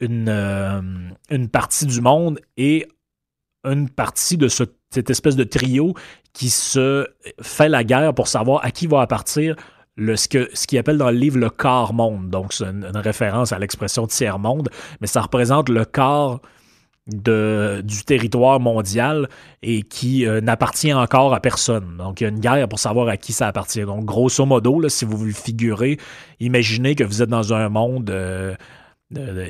[0.00, 0.80] une, euh,
[1.30, 2.86] une partie du monde et
[3.64, 5.94] une partie de cette espèce de trio
[6.32, 7.08] qui se
[7.40, 9.56] fait la guerre pour savoir à qui va appartenir
[9.96, 12.30] le, ce, que, ce qu'il appelle dans le livre le corps monde.
[12.30, 14.68] Donc, c'est une, référence à l'expression tiers-monde,
[15.00, 16.40] mais ça représente le corps
[17.06, 19.28] de, du territoire mondial
[19.62, 21.96] et qui euh, n'appartient encore à personne.
[21.96, 23.84] Donc, il y a une guerre pour savoir à qui ça appartient.
[23.84, 25.98] Donc, grosso modo, là, si vous vous le figurez,
[26.40, 28.54] imaginez que vous êtes dans un monde euh,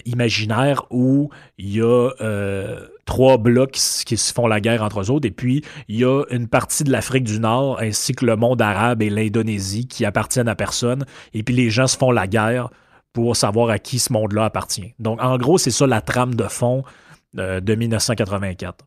[0.04, 5.10] imaginaire où il y a euh, trois blocs qui, se font la guerre entre eux
[5.10, 8.36] autres, et puis il y a une partie de l'Afrique du Nord ainsi que le
[8.36, 12.26] monde arabe et l'Indonésie qui appartiennent à personne, et puis les gens se font la
[12.26, 12.68] guerre
[13.12, 14.94] pour savoir à qui ce monde-là appartient.
[14.98, 16.84] Donc, en gros, c'est ça la trame de fond
[17.32, 18.84] de 1984.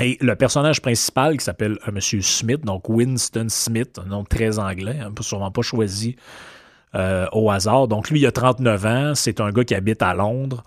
[0.00, 1.94] Et le personnage principal qui s'appelle M.
[1.94, 6.16] Monsieur Smith, donc Winston Smith, un nom très anglais, hein, sûrement pas choisi
[6.96, 7.86] euh, au hasard.
[7.86, 10.64] Donc lui, il a 39 ans, c'est un gars qui habite à Londres.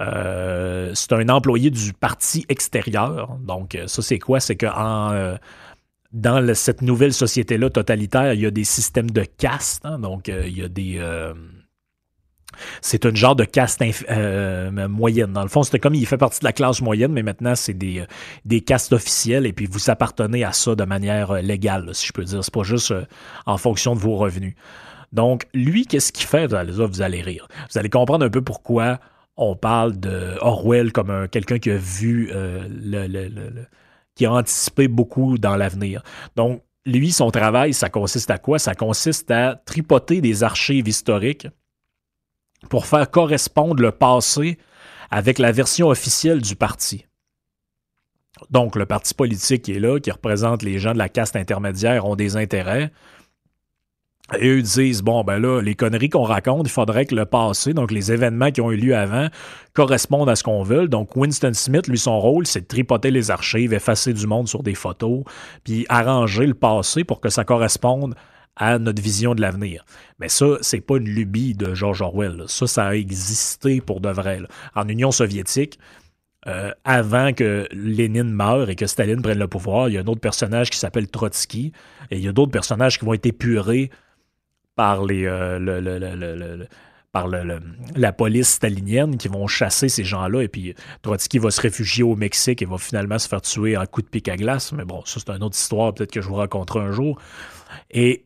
[0.00, 3.36] Euh, c'est un employé du parti extérieur.
[3.46, 4.40] Donc euh, ça, c'est quoi?
[4.40, 4.66] C'est que
[6.10, 9.84] dans cette nouvelle société-là totalitaire, il y a des systèmes de caste.
[9.84, 9.98] Hein.
[9.98, 10.98] donc il y a des
[12.80, 13.84] c'est un genre de caste
[14.88, 15.32] moyenne.
[15.34, 17.74] Dans le fond, c'était comme il fait partie de la classe moyenne, mais maintenant, c'est
[17.74, 18.04] des,
[18.46, 22.24] des castes officielles et puis vous appartenez à ça de manière légale, si je peux
[22.24, 22.42] dire.
[22.42, 22.94] C'est pas juste
[23.44, 24.54] en fonction de vos revenus.
[25.12, 26.46] Donc, lui, qu'est-ce qu'il fait?
[26.46, 27.48] Vous allez, vous allez rire.
[27.70, 29.00] Vous allez comprendre un peu pourquoi
[29.36, 33.66] on parle de Orwell comme quelqu'un qui a vu le,
[34.14, 36.02] qui a anticipé beaucoup dans l'avenir.
[36.36, 38.58] Donc, lui, son travail, ça consiste à quoi?
[38.58, 41.46] Ça consiste à tripoter des archives historiques
[42.68, 44.58] pour faire correspondre le passé
[45.10, 47.06] avec la version officielle du parti.
[48.50, 52.06] Donc, le parti politique qui est là, qui représente les gens de la caste intermédiaire,
[52.06, 52.90] ont des intérêts.
[54.36, 57.72] Et eux disent, bon, ben là, les conneries qu'on raconte, il faudrait que le passé,
[57.72, 59.28] donc les événements qui ont eu lieu avant,
[59.72, 60.86] correspondent à ce qu'on veut.
[60.86, 64.62] Donc, Winston Smith, lui, son rôle, c'est de tripoter les archives, effacer du monde sur
[64.62, 65.22] des photos,
[65.64, 68.14] puis arranger le passé pour que ça corresponde
[68.56, 69.84] à notre vision de l'avenir.
[70.18, 72.42] Mais ça, c'est pas une lubie de George Orwell.
[72.48, 74.40] Ça, ça a existé pour de vrai.
[74.74, 75.78] En Union soviétique,
[76.46, 80.06] euh, avant que Lénine meure et que Staline prenne le pouvoir, il y a un
[80.06, 81.72] autre personnage qui s'appelle Trotsky,
[82.10, 83.90] et il y a d'autres personnages qui vont être épurés
[84.78, 85.04] par
[87.96, 90.42] la police stalinienne qui vont chasser ces gens-là.
[90.42, 93.84] Et puis Trotsky va se réfugier au Mexique et va finalement se faire tuer en
[93.86, 94.72] coup de pic à glace.
[94.72, 97.20] Mais bon, ça, c'est une autre histoire, peut-être que je vous raconterai un jour.
[97.90, 98.24] Et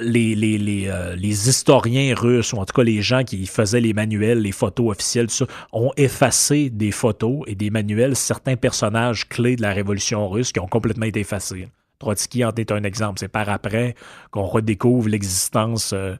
[0.00, 3.92] les, les, euh, les, historiens russes, ou en tout cas les gens qui faisaient les
[3.92, 9.28] manuels, les photos officielles, tout ça, ont effacé des photos et des manuels, certains personnages
[9.28, 11.66] clés de la révolution russe qui ont complètement été effacés.
[11.98, 13.18] Trotsky en est un exemple.
[13.18, 13.94] C'est par après
[14.30, 16.14] qu'on redécouvre l'existence euh,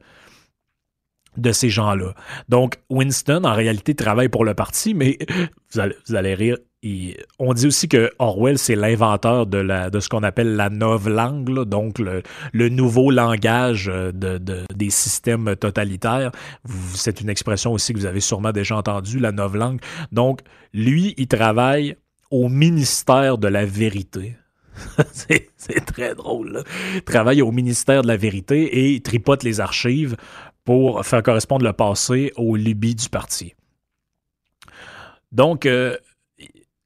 [1.37, 2.13] de ces gens-là.
[2.49, 5.17] Donc, Winston, en réalité, travaille pour le parti, mais
[5.73, 6.57] vous allez, rire,
[7.37, 11.99] on dit aussi que Orwell, c'est l'inventeur de, de ce qu'on appelle la novlangue, donc
[11.99, 16.31] le, nouveau langage euh, de, des systèmes totalitaires.
[16.93, 19.79] C'est une expression aussi que vous avez sûrement déjà entendue, la novlangue.
[20.11, 20.41] Donc,
[20.73, 21.95] lui, il travaille
[22.31, 24.35] au ministère de la vérité.
[25.57, 26.63] c'est très drôle.
[26.95, 30.15] Il travaille au ministère de la vérité et tripote les archives
[30.65, 33.53] pour faire correspondre le passé aux lubies du parti.
[35.31, 35.97] Donc, euh,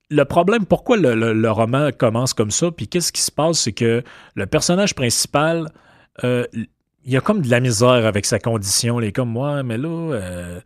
[0.09, 4.03] le problème, pourquoi le, roman commence comme ça, puis qu'est-ce qui se passe, c'est que
[4.35, 5.71] le personnage principal,
[6.23, 6.45] euh,
[7.03, 8.99] il a comme de la misère avec sa condition.
[8.99, 10.59] Il est comme moi, mais là, euh,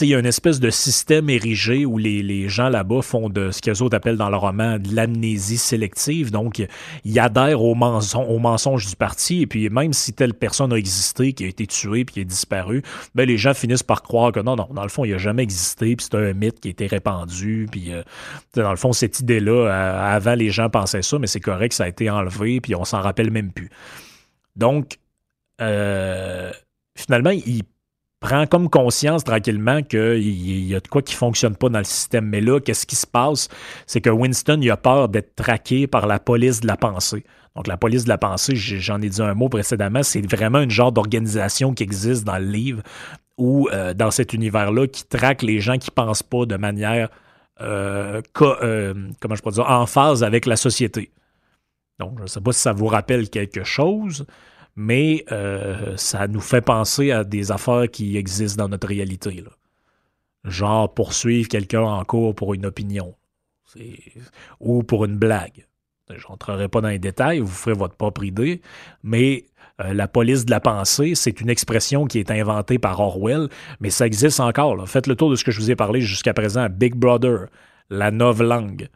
[0.00, 3.60] il y a une espèce de système érigé où les, gens là-bas font de ce
[3.60, 6.30] qu'ils autres appellent dans le roman de l'amnésie sélective.
[6.30, 6.66] Donc,
[7.04, 9.42] ils adhèrent au, mensonge, du parti.
[9.42, 12.24] Et puis, même si telle personne a existé, qui a été tuée puis qui est
[12.24, 12.82] disparue,
[13.14, 15.42] ben, les gens finissent par croire que non, non, dans le fond, il n'a jamais
[15.42, 15.94] existé.
[15.94, 17.68] Puis c'est un mythe qui a été répandu.
[17.70, 18.02] Puis, euh,
[18.54, 19.68] dans le fond, cette idée-là,
[20.12, 22.60] avant, les gens pensaient ça, mais c'est correct, ça a été enlevé.
[22.60, 23.70] Puis on s'en rappelle même plus.
[24.56, 24.98] Donc,
[25.60, 26.50] euh,
[26.96, 27.62] finalement, il
[28.24, 32.24] prend comme conscience tranquillement qu'il y a de quoi qui fonctionne pas dans le système.
[32.24, 33.50] Mais là, qu'est-ce qui se passe?
[33.86, 37.22] C'est que Winston, il a peur d'être traqué par la police de la pensée.
[37.54, 40.70] Donc, la police de la pensée, j'en ai dit un mot précédemment, c'est vraiment une
[40.70, 42.82] genre d'organisation qui existe dans le livre
[43.36, 47.10] ou euh, dans cet univers-là qui traque les gens qui pensent pas de manière,
[47.60, 51.10] euh, euh, comment je pourrais dire, en phase avec la société.
[52.00, 54.24] Donc, je ne sais pas si ça vous rappelle quelque chose
[54.76, 59.44] mais euh, ça nous fait penser à des affaires qui existent dans notre réalité.
[60.44, 63.14] Genre poursuivre quelqu'un en cours pour une opinion
[64.60, 65.66] ou pour une blague.
[66.14, 68.60] Je n'entrerai pas dans les détails, vous ferez votre propre idée,
[69.02, 69.46] mais
[69.80, 73.48] euh, la police de la pensée, c'est une expression qui est inventée par Orwell,
[73.80, 74.86] mais ça existe encore.
[74.88, 77.46] Faites le tour de ce que je vous ai parlé jusqu'à présent, Big Brother,
[77.88, 78.88] la langue.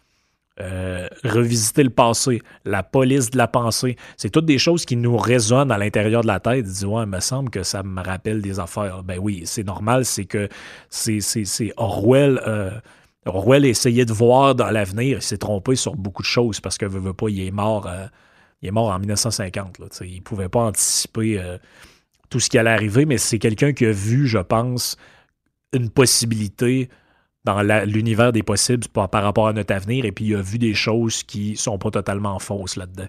[0.60, 3.94] Euh, revisiter le passé, la police de la pensée.
[4.16, 6.64] C'est toutes des choses qui nous résonnent à l'intérieur de la tête.
[6.64, 9.04] Dis, il me semble que ça me rappelle des affaires.
[9.04, 10.48] Ben oui, c'est normal, c'est que
[10.90, 11.20] c'est
[11.76, 12.40] Orwell.
[12.44, 12.72] Euh,
[13.24, 15.18] Orwell essayait de voir dans l'avenir.
[15.18, 17.86] Il s'est trompé sur beaucoup de choses parce que veut, veut pas, il est mort.
[17.86, 18.06] Euh,
[18.60, 19.78] il mort en 1950.
[19.78, 21.40] Là, il ne pouvait pas anticiper
[22.30, 24.96] tout ce qui allait arriver, mais c'est quelqu'un qui a vu, je pense,
[25.72, 26.88] une possibilité
[27.44, 30.74] dans l'univers des possibles par, rapport à notre avenir, et puis il a vu des
[30.74, 33.08] choses qui sont pas totalement fausses là-dedans.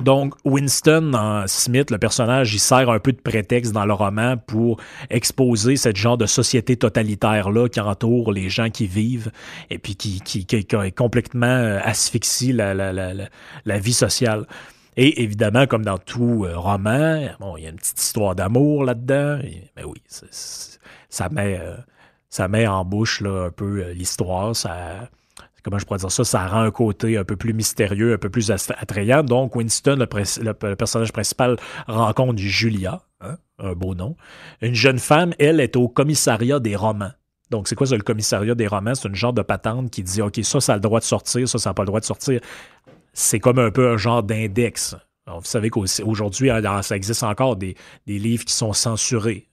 [0.00, 4.80] Donc, Winston Smith, le personnage, il sert un peu de prétexte dans le roman pour
[5.08, 9.30] exposer ce genre de société totalitaire-là qui entoure les gens qui vivent
[9.70, 13.12] et puis qui, qui, qui, complètement euh, asphyxie la, la, la,
[13.64, 14.46] la, vie sociale.
[14.96, 18.84] Et évidemment, comme dans tout euh, roman, bon, il y a une petite histoire d'amour
[18.84, 19.38] là-dedans.
[19.76, 20.02] Mais oui,
[21.08, 21.60] ça met...
[21.60, 21.76] Euh,
[22.34, 25.08] ça met en bouche là, un peu euh, l'histoire, ça
[25.62, 28.28] comment je pourrais dire ça, ça rend un côté un peu plus mystérieux, un peu
[28.28, 29.22] plus attrayant.
[29.22, 34.16] Donc, Winston, le, personnage principal, rencontre Julia, hein, un beau nom.
[34.60, 37.12] Une jeune femme, elle, est au commissariat des romans.
[37.50, 38.94] Donc, c'est quoi ça, le commissariat des romans?
[38.94, 41.48] C'est une genre de patente qui dit, OK, ça, ça a le droit de sortir,
[41.48, 42.40] ça, ça n'a pas le droit de sortir.
[43.14, 44.96] C'est comme un peu un genre d'index.
[45.26, 46.50] Vous savez qu'aujourd'hui,
[46.82, 49.48] ça existe encore des, des livres qui sont censurés.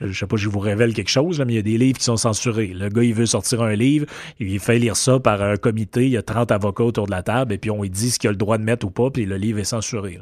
[0.00, 2.04] Je sais pas, je vous révèle quelque chose, mais il y a des livres qui
[2.04, 2.68] sont censurés.
[2.68, 4.06] Le gars, il veut sortir un livre,
[4.38, 7.22] il fait lire ça par un comité, il y a 30 avocats autour de la
[7.22, 9.10] table, et puis on lui dit ce qu'il a le droit de mettre ou pas,
[9.10, 10.18] puis le livre est censuré.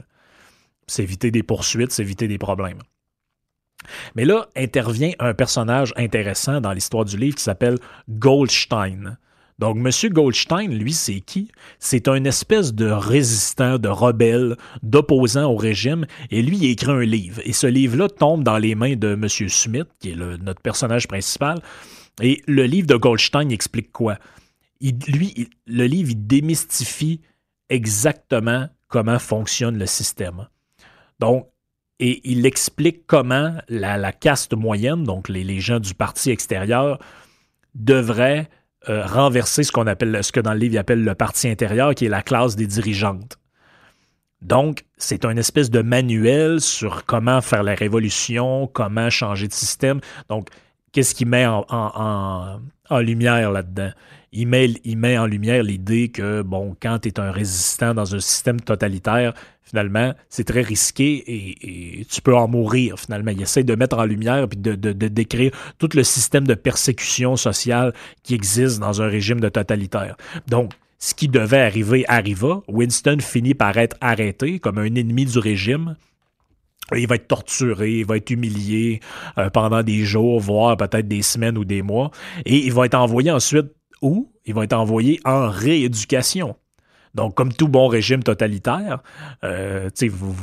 [0.86, 2.78] C'est éviter des poursuites, c'est éviter des problèmes.
[4.14, 9.18] Mais là intervient un personnage intéressant dans l'histoire du livre qui s'appelle Goldstein.
[9.62, 10.10] Donc, M.
[10.10, 11.48] Goldstein, lui, c'est qui?
[11.78, 17.02] C'est un espèce de résistant, de rebelle, d'opposant au régime, et lui, il écrit un
[17.02, 17.40] livre.
[17.44, 19.28] Et ce livre-là tombe dans les mains de M.
[19.28, 21.62] Smith, qui est notre personnage principal.
[22.20, 24.18] Et le livre de Goldstein explique quoi?
[24.80, 27.20] lui, le livre, il démystifie
[27.68, 30.48] exactement comment fonctionne le système.
[31.20, 31.46] Donc,
[32.00, 36.98] et il explique comment la, caste moyenne, donc les, les gens du parti extérieur,
[37.76, 38.50] devraient
[38.88, 41.94] euh, renverser ce qu'on appelle, ce que dans le livre il appelle le parti intérieur,
[41.94, 43.38] qui est la classe des dirigeantes.
[44.40, 50.00] Donc, c'est un espèce de manuel sur comment faire la révolution, comment changer de système.
[50.28, 50.48] Donc,
[50.90, 52.58] qu'est-ce qu'il met en
[52.90, 53.92] lumière là-dedans?
[54.32, 58.60] Il met, en lumière l'idée que, bon, quand tu es un résistant dans un système
[58.60, 63.30] totalitaire, finalement, c'est très risqué et, tu peux en mourir, finalement.
[63.30, 67.36] Il essaie de mettre en lumière et de, de, décrire tout le système de persécution
[67.36, 67.92] sociale
[68.22, 70.16] qui existe dans un régime de totalitaire.
[70.48, 72.62] Donc, ce qui devait arriver arriva.
[72.68, 75.96] Winston finit par être arrêté comme un ennemi du régime.
[76.94, 79.00] Il va être torturé, il va être humilié
[79.36, 82.10] euh, pendant des jours, voire peut-être des semaines ou des mois.
[82.44, 83.66] Et il va être envoyé ensuite
[84.02, 86.56] où ils vont être envoyés en rééducation.
[87.14, 89.02] Donc, comme tout bon régime totalitaire,
[89.44, 89.90] euh,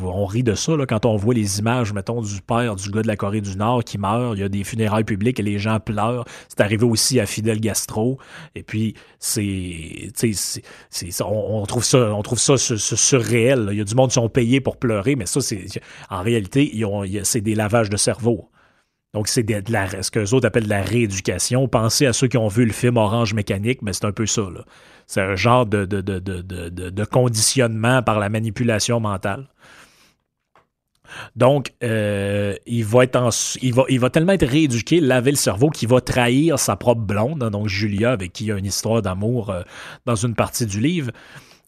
[0.03, 3.01] on rit de ça là, quand on voit les images, mettons, du père du gars
[3.01, 4.37] de la Corée du Nord qui meurt.
[4.37, 6.25] Il y a des funérailles publiques et les gens pleurent.
[6.47, 8.19] C'est arrivé aussi à Fidel Gastro.
[8.53, 10.11] Et puis, c'est,
[11.21, 13.69] on, on, trouve ça, on trouve ça surréel.
[13.71, 15.65] Il y a du monde qui sont payés pour pleurer, mais ça, c'est,
[16.11, 16.71] en réalité,
[17.23, 18.49] c'est des lavages de cerveau.
[19.13, 21.67] Donc, c'est de, la, ce que les autres appellent de la rééducation.
[21.67, 24.43] Pensez à ceux qui ont vu le film Orange Mécanique, mais c'est un peu ça.
[25.07, 29.47] C'est un genre de, de, conditionnement par la manipulation mentale.
[31.35, 33.29] Donc, euh, il, va être en,
[33.63, 37.01] il, va, il va tellement être rééduqué, laver le cerveau, qu'il va trahir sa propre
[37.01, 39.63] blonde, hein, donc Julia, avec qui il y a une histoire d'amour euh,
[40.05, 41.11] dans une partie du livre.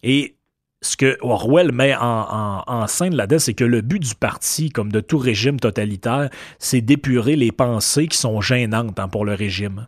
[0.03, 0.35] Et
[0.81, 4.99] ce que Orwell met en, scène là-dedans, c'est que le but du parti, comme de
[4.99, 9.87] tout régime totalitaire, c'est d'épurer les pensées qui sont gênantes hein, pour le régime.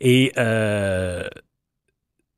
[0.00, 1.28] Et euh,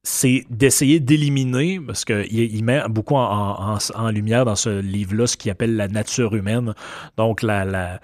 [0.02, 3.78] c'est d'essayer d'éliminer, parce qu'il il met beaucoup en,
[4.10, 6.74] lumière dans ce livre-là ce qu'il appelle la nature humaine,
[7.16, 8.00] donc la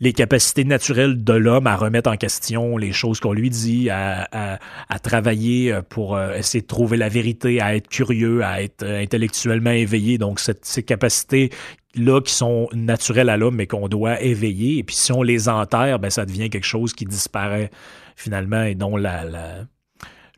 [0.00, 4.58] les capacités naturelles de l'homme à remettre en question les choses qu'on lui dit, à,
[5.02, 10.18] travailler pour euh, essayer de trouver la vérité, à être curieux, à être intellectuellement éveillé.
[10.18, 11.50] Donc, ces capacités
[11.94, 14.78] là qui sont naturelles à l'homme, mais qu'on doit éveiller.
[14.78, 17.70] Et puis, si on les enterre, ben, ça devient quelque chose qui disparaît
[18.16, 19.24] finalement et dont la,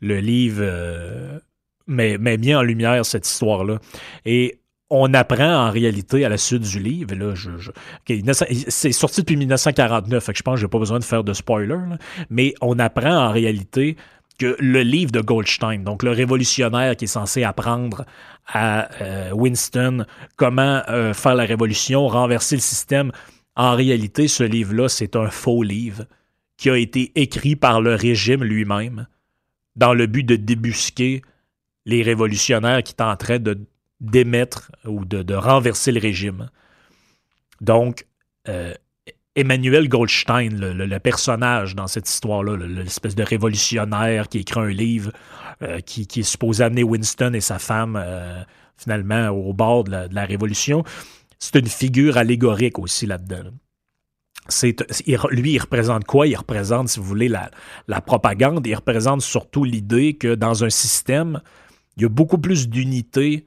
[0.01, 1.39] le livre euh,
[1.87, 3.79] met, met, bien en lumière cette histoire-là.
[4.25, 4.59] Et
[4.95, 7.51] on apprend en réalité à la suite du livre, là, je,
[8.68, 11.32] c'est sorti depuis 1949, fait que je pense que j'ai pas besoin de faire de
[11.32, 11.78] spoiler,
[12.28, 13.97] mais on apprend en réalité
[14.38, 18.05] que le livre de Goldstein, donc le révolutionnaire qui est censé apprendre
[18.47, 20.05] à euh, Winston
[20.36, 23.12] comment euh, faire la révolution, renverser le système,
[23.57, 26.05] en réalité, ce livre-là, c'est un faux livre
[26.59, 29.07] qui a été écrit par le régime lui-même
[29.74, 31.22] dans le but de débusquer
[31.86, 33.59] les révolutionnaires qui tenteraient de
[34.03, 36.50] d'émettre ou de, renverser le régime.
[37.61, 38.07] Donc,
[38.48, 38.74] euh,
[39.34, 45.12] Emmanuel Goldstein, le, personnage dans cette histoire-là, l'espèce de révolutionnaire qui écrit un livre
[45.62, 48.42] euh, qui, est supposé amener Winston et sa femme euh,
[48.76, 50.84] finalement au bord de la, révolution,
[51.38, 53.50] c'est une figure allégorique aussi là-dedans.
[55.30, 56.26] lui, il représente quoi?
[56.26, 57.50] Il représente, si vous voulez, la,
[57.86, 58.66] la propagande.
[58.66, 61.40] Il représente surtout l'idée que dans un système,
[61.96, 63.46] il y a beaucoup plus d'unité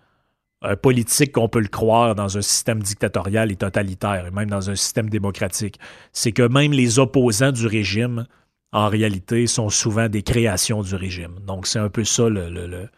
[0.81, 4.75] politique qu'on peut le croire dans un système dictatorial et totalitaire, et même dans un
[4.75, 5.79] système démocratique.
[6.11, 8.25] C'est que même les opposants du régime,
[8.71, 11.39] en réalité, sont souvent des créations du régime.
[11.45, 12.89] Donc, c'est un peu ça le, le, le,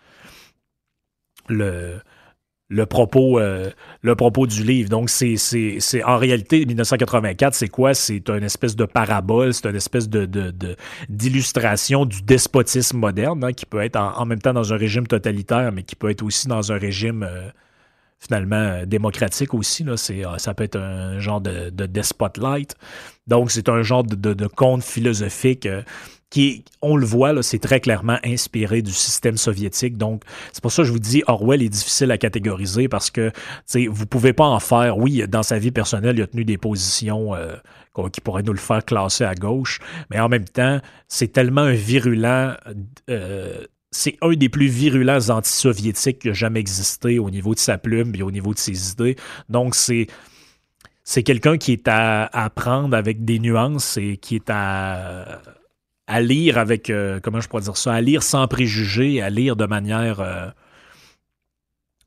[1.49, 1.99] le
[2.85, 3.69] propos, euh,
[4.01, 4.89] le propos du livre.
[4.89, 7.93] Donc, c'est, en réalité, 1984, c'est quoi?
[7.93, 10.27] C'est une espèce de parabole, c'est une espèce de,
[11.09, 15.71] d'illustration du despotisme moderne, hein, qui peut être en, même temps dans un régime totalitaire,
[15.71, 17.49] mais qui peut être aussi dans un régime euh,
[18.19, 19.85] finalement euh, démocratique aussi.
[19.95, 21.87] C'est, ça peut être un genre de, de.
[23.27, 25.67] Donc, c'est un genre de, de, conte philosophique
[26.29, 29.97] qui, on le voit, c'est très clairement inspiré du système soviétique.
[29.97, 33.31] Donc, c'est pour ça que je vous dis, Orwell est difficile à catégoriser parce que
[33.89, 34.97] vous pouvez pas en faire.
[34.97, 37.55] Oui, dans sa vie personnelle, il a tenu des positions euh,
[38.11, 41.73] qui pourraient nous le faire classer à gauche, mais en même temps, c'est tellement un
[41.73, 42.55] virulent.
[43.09, 47.77] Euh, c'est un des plus virulents anti-soviétiques qui a jamais existé au niveau de sa
[47.77, 49.15] plume et au niveau de ses idées.
[49.49, 50.07] Donc, c'est
[51.05, 55.41] c'est quelqu'un qui est à, à, prendre avec des nuances et qui est à,
[56.07, 59.57] à lire avec, euh, comment je pourrais dire ça, à lire sans préjugés, à lire
[59.57, 60.47] de manière, euh,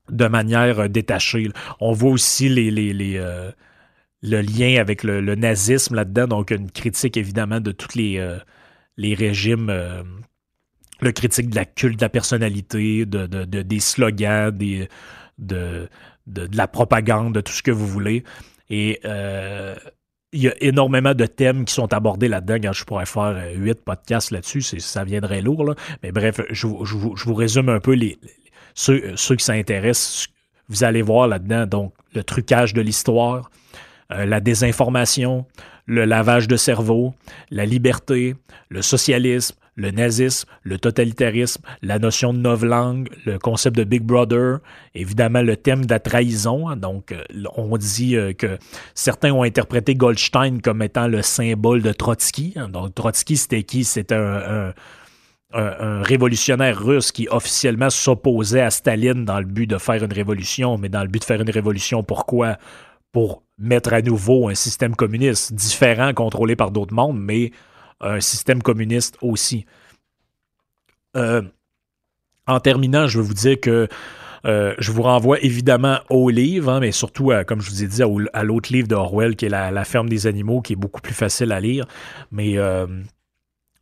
[0.08, 1.48] de manière euh, détachée.
[1.80, 2.92] On voit aussi les, les,
[4.22, 8.38] le lien avec le, nazisme là-dedans, donc une critique évidemment de tous les,
[8.96, 9.70] les régimes,
[11.00, 14.88] le critique de la culte de la personnalité, de, de des slogans, des,
[15.38, 15.88] de,
[16.26, 18.24] de, la propagande, de tout ce que vous voulez.
[18.70, 19.00] Et
[20.32, 22.72] il y a énormément de thèmes qui sont abordés là-dedans.
[22.72, 25.74] je pourrais faire euh, huit podcasts là-dessus, ça viendrait lourd.
[26.02, 28.18] Mais bref, je, vous résume un peu les,
[28.74, 30.28] ceux, ceux qui s'intéressent.
[30.68, 33.50] Vous allez voir là-dedans donc le trucage de l'histoire,
[34.12, 35.46] euh, la désinformation,
[35.86, 37.14] le lavage de cerveau,
[37.50, 38.36] la liberté,
[38.68, 44.58] le socialisme, le nazisme, le totalitarisme, la notion de novlangue, le concept de Big Brother,
[44.94, 46.68] évidemment le thème de la trahison.
[46.68, 46.76] Hein.
[46.76, 47.22] Donc, euh,
[47.56, 48.58] on dit euh, que
[48.94, 52.52] certains ont interprété Goldstein comme étant le symbole de Trotsky.
[52.56, 52.68] Hein.
[52.68, 53.84] Donc, Trotsky, c'était qui?
[53.84, 54.72] C'était un,
[55.52, 60.88] révolutionnaire russe qui officiellement s'opposait à Staline dans le but de faire une révolution, mais
[60.88, 62.56] dans le but de faire une révolution, pourquoi?
[63.10, 67.50] Pour mettre à nouveau un système communiste différent, contrôlé par d'autres mondes, mais
[68.00, 69.66] un système communiste aussi.
[71.16, 71.42] Euh,
[72.46, 73.88] en terminant, je veux vous dire que
[74.46, 78.02] euh, je vous renvoie évidemment au livre, hein, mais surtout, comme je vous ai dit,
[78.32, 81.52] à, l'autre livre d'Orwell, qui est la, ferme des animaux, qui est beaucoup plus facile
[81.52, 81.86] à lire.
[82.30, 82.86] Mais euh,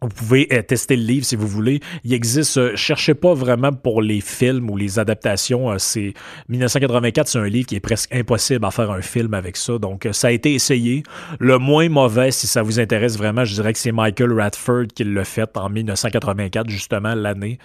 [0.00, 1.80] vous pouvez euh, tester le livre si vous voulez.
[2.04, 5.72] Il existe, euh, cherchez pas vraiment pour les films ou les adaptations.
[5.72, 6.14] Euh, c'est
[6.48, 9.78] 1984, c'est un livre qui est presque impossible à faire un film avec ça.
[9.78, 11.02] Donc, ça a été essayé.
[11.40, 15.02] Le moins mauvais, si ça vous intéresse vraiment, je dirais que c'est Michael Radford qui
[15.02, 17.58] l'a fait en 1984, justement l'année.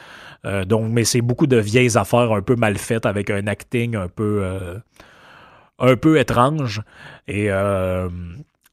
[0.68, 4.08] donc, mais c'est beaucoup de vieilles affaires un peu mal faites avec un acting un
[4.08, 4.44] peu
[5.80, 6.82] un peu étrange.
[7.28, 7.50] Et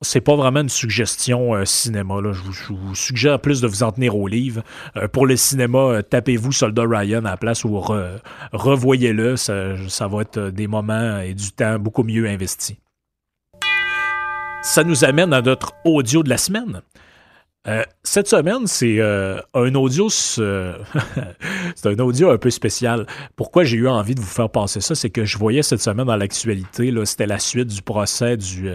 [0.03, 2.20] c'est pas vraiment une suggestion euh, cinéma.
[2.20, 2.32] Là.
[2.32, 4.62] Je, vous, suggère plus de vous en tenir au livre.
[4.96, 7.80] Euh, pour le cinéma, euh, tapez-vous Soldat Ryan à la place ou
[8.53, 9.36] revoyez-le.
[9.36, 12.76] Ça, va être des moments et du temps beaucoup mieux investis.
[14.62, 16.82] Ça nous amène à notre audio de la semaine.
[18.03, 23.07] cette semaine, c'est un audio c'est un audio un peu spécial.
[23.36, 26.07] Pourquoi j'ai eu envie de vous faire passer ça, c'est que je voyais cette semaine
[26.07, 28.70] dans l'actualité, c'était la suite du procès du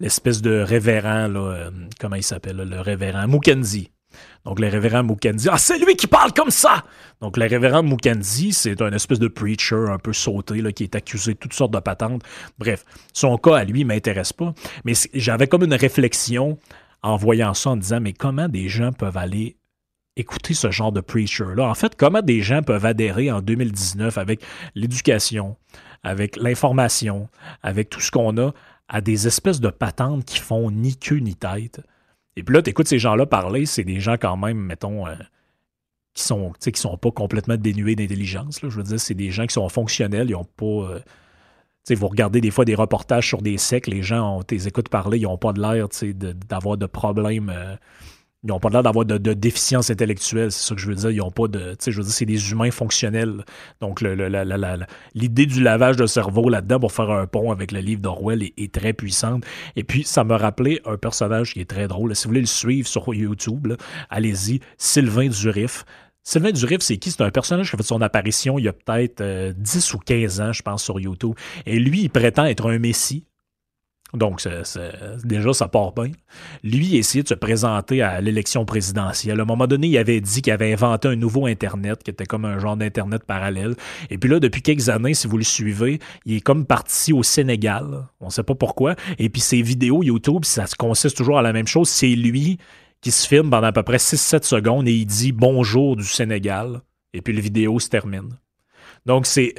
[0.00, 1.70] l'espèce de révérend, là, euh,
[2.00, 3.90] comment il s'appelle, le révérend Mukendi.
[4.44, 6.84] Donc, le révérend Mukendi, ah, c'est lui qui parle comme ça!
[7.20, 11.34] Donc, le révérend Mukendi, c'est un espèce de preacher un peu sauté, qui est accusé
[11.34, 12.22] de toutes sortes de patentes.
[12.58, 14.54] Bref, son cas à lui m'intéresse pas.
[14.84, 16.58] Mais j'avais comme une réflexion
[17.02, 19.56] en voyant ça, en disant, mais comment des gens peuvent aller
[20.16, 21.68] écouter ce genre de preacher-là?
[21.68, 24.42] En fait, comment des gens peuvent adhérer en 2019 avec
[24.74, 25.56] l'éducation,
[26.02, 27.28] avec l'information,
[27.62, 28.52] avec tout ce qu'on a,
[28.90, 31.80] à des espèces de patentes qui font ni queue ni tête.
[32.36, 35.14] Et puis là, tu écoutes ces gens-là parler, c'est des gens quand même, mettons, euh,
[36.12, 38.58] qui sont qui sont pas complètement dénués d'intelligence.
[38.60, 40.66] Je veux dire, c'est des gens qui sont fonctionnels, ils ont pas.
[40.66, 41.00] Euh,
[41.88, 45.18] vous regardez des fois des reportages sur des secs, les gens, ont, les écoutes parler,
[45.18, 45.88] ils n'ont pas de l'air
[46.48, 47.50] d'avoir de, problèmes.
[47.50, 47.76] Euh,
[48.42, 51.10] ils n'ont pas l'air d'avoir de, déficience intellectuelle, c'est ça que je veux dire.
[51.10, 51.72] Ils n'ont pas de.
[51.72, 53.44] Tu sais, je veux dire, c'est des humains fonctionnels.
[53.80, 54.00] Donc,
[55.14, 58.72] l'idée du lavage de cerveau là-dedans pour faire un pont avec le livre d'Orwell est,
[58.72, 59.44] très puissante.
[59.76, 62.16] Et puis, ça me rappelait un personnage qui est très drôle.
[62.16, 63.74] Si vous voulez le suivre sur YouTube,
[64.08, 65.84] allez-y, Sylvain Durif.
[66.22, 67.10] Sylvain Durif, c'est qui?
[67.10, 69.98] C'est un personnage qui a fait son apparition il y a peut-être 10 euh, ou
[69.98, 71.34] 15 ans, je pense, sur YouTube.
[71.66, 73.26] Et lui, il prétend être un messie.
[74.14, 74.46] Donc,
[75.24, 76.10] déjà, ça part bien.
[76.64, 79.38] Lui, il a essayé de se présenter à l'élection présidentielle.
[79.38, 82.26] À un moment donné, il avait dit qu'il avait inventé un nouveau Internet, qui était
[82.26, 83.74] comme un genre d'Internet parallèle.
[84.10, 87.22] Et puis là, depuis quelques années, si vous le suivez, il est comme parti au
[87.22, 88.08] Sénégal.
[88.20, 88.96] On ne sait pas pourquoi.
[89.18, 91.88] Et puis ses vidéos YouTube, ça consiste toujours à la même chose.
[91.88, 92.58] C'est lui
[93.00, 96.80] qui se filme pendant à peu près 6-7 secondes et il dit bonjour du Sénégal.
[97.12, 98.36] Et puis la vidéo se termine.
[99.06, 99.54] Donc, c'est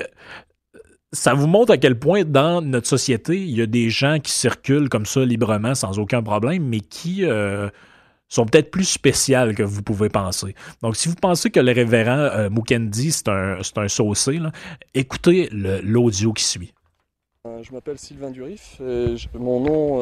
[1.14, 4.32] ça vous montre à quel point dans notre société, il y a des gens qui
[4.32, 7.70] circulent comme ça librement sans aucun problème, mais qui euh,
[8.30, 10.56] sont peut-être plus spéciales que vous pouvez penser.
[10.82, 14.40] Donc, si vous pensez que le révérend euh, Mukendi, c'est un, un saucé,
[14.94, 16.74] écoutez l'audio qui suit.
[17.46, 18.80] Euh, je m'appelle Sylvain Durif
[19.34, 19.98] mon nom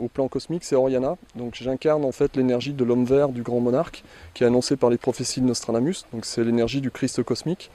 [0.00, 1.16] au plan cosmique c'est Oriana.
[1.36, 4.02] Donc j'incarne en fait l'énergie de l'homme vert du grand monarque
[4.34, 6.04] qui est annoncé par les prophéties de Nostradamus.
[6.12, 7.70] Donc c'est l'énergie du Christ cosmique.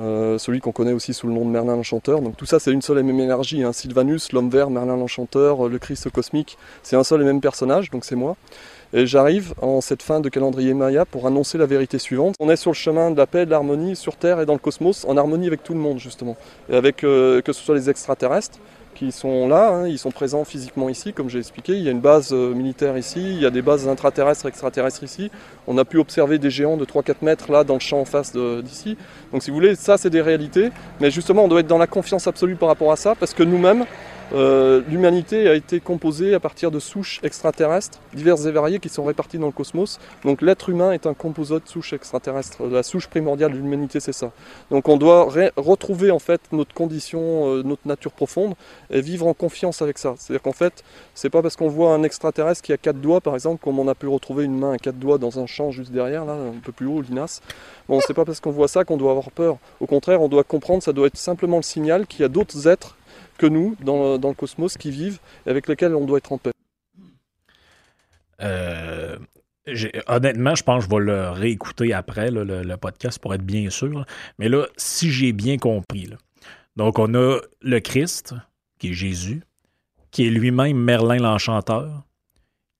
[0.00, 2.20] Euh, celui qu'on connaît aussi sous le nom de Merlin l'Enchanteur.
[2.20, 3.64] Donc tout ça c'est une seule et même énergie.
[3.64, 3.72] Hein.
[3.72, 7.90] Sylvanus, l'homme vert, Merlin l'Enchanteur, euh, le Christ cosmique, c'est un seul et même personnage,
[7.90, 8.36] donc c'est moi.
[8.92, 12.36] Et j'arrive en cette fin de calendrier Maya pour annoncer la vérité suivante.
[12.40, 14.58] On est sur le chemin de la paix, de l'harmonie sur Terre et dans le
[14.60, 16.36] cosmos, en harmonie avec tout le monde justement.
[16.70, 18.58] Et avec euh, que ce soit les extraterrestres,
[18.98, 21.74] qui sont là, hein, ils sont présents physiquement ici, comme j'ai expliqué.
[21.74, 25.04] Il y a une base euh, militaire ici, il y a des bases intraterrestres, extraterrestres
[25.04, 25.30] ici.
[25.68, 28.34] On a pu observer des géants de 3-4 mètres là dans le champ en face
[28.34, 28.96] d'ici.
[29.32, 30.70] Donc si vous voulez, ça c'est des réalités.
[31.00, 33.44] Mais justement, on doit être dans la confiance absolue par rapport à ça, parce que
[33.44, 33.84] nous-mêmes,
[34.32, 39.04] euh, l'humanité a été composée à partir de souches extraterrestres diverses et variées qui sont
[39.04, 39.98] réparties dans le cosmos.
[40.24, 42.64] Donc l'être humain est un composite de souches extraterrestres.
[42.66, 44.32] La souche primordiale de l'humanité, c'est ça.
[44.70, 48.54] Donc on doit retrouver en fait notre condition, euh, notre nature profonde
[48.90, 50.14] et vivre en confiance avec ça.
[50.18, 53.34] C'est-à-dire qu'en fait, c'est pas parce qu'on voit un extraterrestre qui a quatre doigts, par
[53.34, 55.92] exemple, comme on a pu retrouver une main à quatre doigts dans un champ juste
[55.92, 57.40] derrière, là, un peu plus haut, l'INAS.
[57.88, 59.56] Bon, c'est pas parce qu'on voit ça qu'on doit avoir peur.
[59.80, 62.68] Au contraire, on doit comprendre, ça doit être simplement le signal qu'il y a d'autres
[62.68, 62.97] êtres
[63.38, 66.50] que nous dans, le cosmos qui vivent et avec lesquels on doit être en paix.
[68.40, 69.16] Euh,
[70.06, 74.04] honnêtement, je pense que je vais le réécouter après, le, podcast, pour être bien sûr.
[74.38, 76.10] Mais là, si j'ai bien compris,
[76.76, 78.34] donc on a le Christ,
[78.78, 79.42] qui est Jésus,
[80.10, 82.04] qui est lui-même Merlin l'Enchanteur,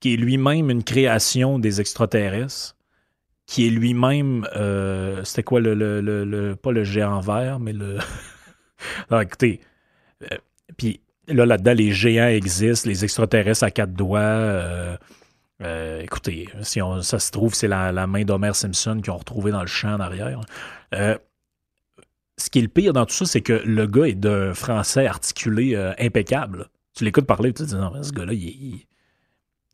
[0.01, 2.77] qui est lui-même une création des extraterrestres,
[3.47, 7.99] qui est lui-même, euh, c'était quoi le, le, pas le géant vert, mais le...
[9.09, 9.68] Alors, écoutez, euh,
[10.77, 14.21] puis là, là-dedans, les géants existent, les extraterrestres à quatre doigts.
[14.21, 14.97] Euh,
[15.63, 19.51] euh, écoutez, si on, ça se trouve, c'est la, main d'Homer Simpson qu'ils ont retrouvé
[19.51, 20.41] dans le champ en arrière.
[20.95, 21.17] Euh,
[22.37, 25.07] ce qui est le pire dans tout ça, c'est que le gars est d'un français
[25.07, 26.69] articulé impeccable.
[26.95, 28.87] Tu l'écoutes parler, tu te dis, non, ce gars-là, il,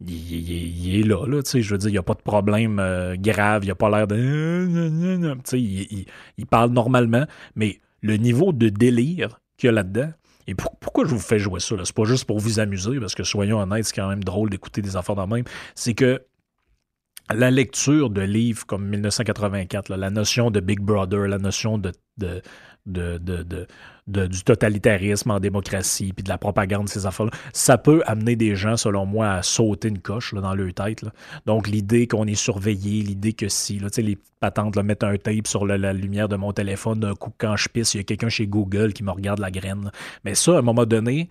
[0.00, 2.76] il, est là, là je veux dire, il n'y a pas de problème
[3.18, 5.46] grave, il n'a pas l'air de...
[5.52, 6.06] Il,
[6.38, 10.10] il, parle normalement, mais le niveau de délire qu'il y a là-dedans,
[10.46, 11.76] et pourquoi je vous fais jouer ça?
[11.84, 14.82] C'est pas juste pour vous amuser, parce que soyons honnêtes, c'est quand même drôle d'écouter
[14.82, 15.44] des affaires dans même.
[15.74, 16.22] C'est que
[17.32, 21.92] la lecture de livres comme 1984, la notion de Big Brother, la notion de,
[22.86, 23.66] de,
[24.06, 28.76] du totalitarisme en démocratie, puis de la propagande, ces affaires-là, ça peut amener des gens,
[28.76, 31.04] selon moi, à sauter une coche dans leur tête.
[31.46, 35.46] Donc, l'idée qu'on est surveillé, l'idée que si, là, les patentes là, mettent un tape
[35.46, 38.28] sur la, lumière de mon téléphone, d'un coup, quand je pisse, il y a quelqu'un
[38.28, 39.90] chez Google qui me regarde la graine.
[40.24, 41.28] Mais ça, à un moment donné,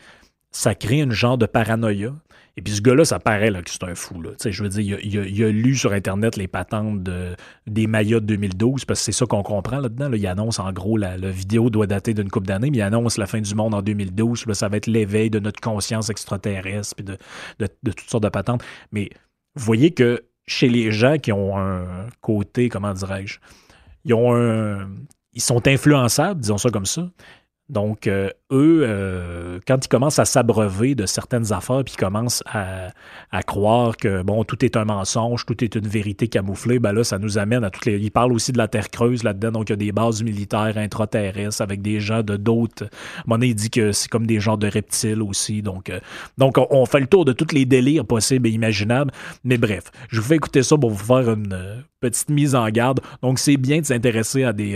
[0.51, 2.13] ça crée une genre de paranoïa.
[2.55, 4.21] Et puis ce gars-là, ça paraît là, que c'est un fou.
[4.45, 7.35] Je veux dire, il a, lu sur Internet les patentes de,
[7.65, 10.11] des Mayas de 2012, parce que c'est ça qu'on comprend là-dedans.
[10.13, 13.25] Il annonce en gros, la, vidéo doit dater d'une couple d'années, mais il annonce la
[13.25, 14.45] fin du monde en 2012.
[14.53, 17.17] ça va être l'éveil de notre conscience extraterrestre, puis de,
[17.59, 18.63] de, de toutes sortes de patentes.
[18.91, 19.09] Mais
[19.55, 23.39] vous voyez que chez les gens qui ont un côté, comment dirais-je,
[24.05, 24.89] ils ont un,
[25.33, 27.09] ils sont influençables, disons ça comme ça.
[27.69, 32.43] Donc, euh, eux, euh, quand ils commencent à s'abreuver de certaines affaires, puis ils commencent
[32.45, 32.91] à,
[33.43, 37.19] croire que, bon, tout est un mensonge, tout est une vérité camouflée, ben là, ça
[37.19, 37.97] nous amène à toutes les...
[37.97, 40.77] Ils parlent aussi de la Terre creuse là-dedans, donc il y a des bases militaires
[40.77, 42.89] intraterrestres avec des gens de d'autres...
[43.27, 45.99] Monet il dit que c'est comme des genres de reptiles aussi, donc, euh,
[46.37, 49.11] donc on, fait le tour de tous les délires possibles et imaginables,
[49.45, 52.99] mais bref, je vous fais écouter ça pour vous faire une petite mise en garde.
[53.21, 54.75] Donc, c'est bien de s'intéresser à des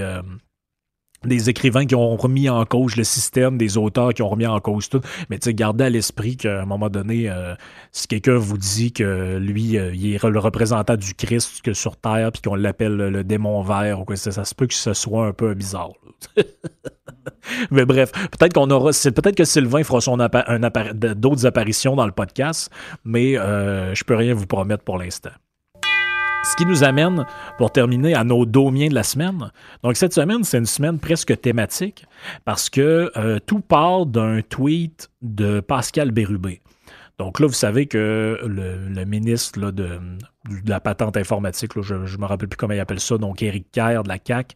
[1.26, 4.60] des écrivains qui ont remis en cause le système, des auteurs qui ont remis en
[4.60, 5.02] cause tout.
[5.30, 7.56] Mais tu sais, gardez à l'esprit qu'à un moment donné, euh,
[7.92, 12.32] si quelqu'un vous dit que lui, euh, il est le représentant du Christ sur Terre,
[12.32, 15.34] puis qu'on l'appelle le, démon vert, ou quoi, ça, se peut que ce soit un
[15.34, 15.92] peu bizarre.
[17.72, 22.70] Mais bref, peut-être qu'on aura, peut-être que Sylvain fera son d'autres apparitions dans le podcast,
[23.06, 25.32] mais euh, je peux rien vous promettre pour l'instant.
[26.44, 27.26] Ce qui nous amène,
[27.58, 29.52] pour terminer, à nos domiens de la semaine.
[29.84, 32.06] Donc, cette semaine, c'est une semaine presque thématique
[32.46, 36.62] parce que euh, tout part d'un tweet de Pascal Bérubé.
[37.18, 40.00] Donc là, vous savez que le, ministre de,
[40.66, 44.04] la patente informatique, je ne me rappelle plus comment il appelle ça, donc Éric Kerr
[44.04, 44.56] de la CAC,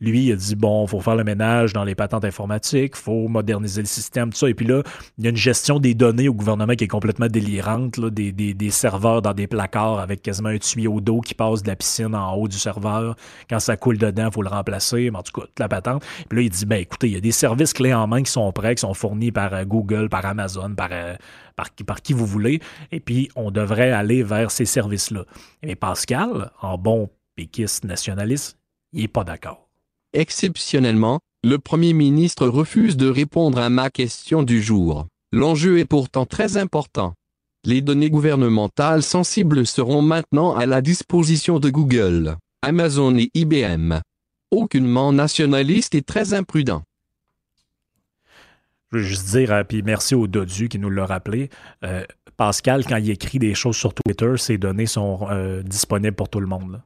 [0.00, 3.82] lui, il a dit bon, faut faire le ménage dans les patentes informatiques, faut moderniser
[3.82, 4.48] le système, tout ça.
[4.48, 4.82] Et puis là,
[5.18, 8.32] il y a une gestion des données au gouvernement qui est complètement délirante, là, des,
[8.32, 12.14] des, serveurs dans des placards avec quasiment un tuyau d'eau qui passe de la piscine
[12.14, 13.16] en haut du serveur.
[13.48, 15.10] Quand ça coule dedans, il faut le remplacer.
[15.10, 16.04] Mais en tout cas, toute la patente.
[16.28, 18.30] Puis là, il dit ben écoutez, il y a des services clés en main qui
[18.30, 21.14] sont prêts, qui sont fournis par euh, Google, par Amazon, par, euh,
[21.56, 22.60] par, par, qui vous voulez.
[22.90, 25.24] Et puis, on devrait aller vers ces services-là.
[25.62, 28.58] Mais Pascal, en bon péquiste nationaliste,
[28.92, 29.69] il n'est pas d'accord.
[30.12, 35.06] Exceptionnellement, le Premier ministre refuse de répondre à ma question du jour.
[35.32, 37.14] L'enjeu est pourtant très important.
[37.64, 44.00] Les données gouvernementales sensibles seront maintenant à la disposition de Google, Amazon et IBM.
[44.50, 46.82] Aucunement nationaliste et très imprudent.
[48.90, 51.48] Je veux juste dire, hein, puis merci au Dodu qui nous l'a rappelé.
[51.84, 52.04] Euh,
[52.36, 56.40] Pascal, quand il écrit des choses sur Twitter, ces données sont euh, disponibles pour tout
[56.40, 56.82] le monde.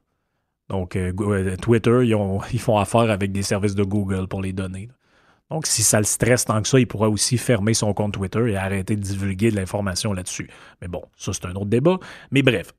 [0.68, 2.00] Donc, euh, euh, Twitter,
[2.52, 4.88] ils, font affaire avec des services de Google pour les données.
[5.50, 8.50] Donc, si ça le stresse tant que ça, il pourrait aussi fermer son compte Twitter
[8.50, 10.48] et arrêter de divulguer de l'information là-dessus.
[10.80, 11.98] Mais bon, ça, c'est un autre débat.
[12.30, 12.72] Mais bref,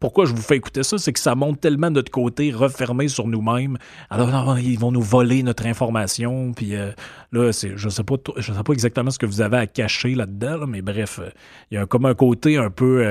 [0.00, 0.98] pourquoi je vous fais écouter ça?
[0.98, 3.78] C'est que ça monte tellement notre côté, refermé sur nous-mêmes.
[4.10, 6.52] Alors, ils vont nous voler notre information.
[6.52, 6.90] Puis euh,
[7.30, 10.66] là, je ne sais, pas, sais pas exactement ce que vous avez à cacher là-dedans,
[10.66, 11.20] mais bref,
[11.70, 13.04] il y a comme un côté un peu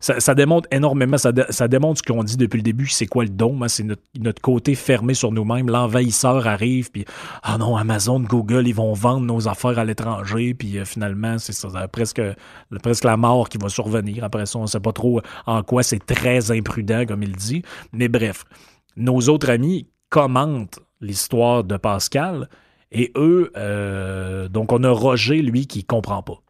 [0.00, 3.62] ça, démontre énormément, ça, démontre ce qu'on dit depuis le début, c'est quoi le don,
[3.62, 7.04] hein, c'est notre, côté fermé sur nous-mêmes, l'envahisseur arrive, puis
[7.42, 11.52] ah non, Amazon, Google, ils vont vendre nos affaires à l'étranger, puis euh, finalement, c'est
[11.52, 12.22] ça, presque,
[12.82, 14.24] presque la mort qui va survenir.
[14.24, 17.62] Après ça, on ne sait pas trop en quoi c'est très imprudent, comme il dit.
[17.92, 18.44] Mais bref,
[18.96, 22.48] nos autres amis commentent l'histoire de Pascal,
[22.92, 26.40] et eux, euh, donc on a Roger, lui, qui comprend pas.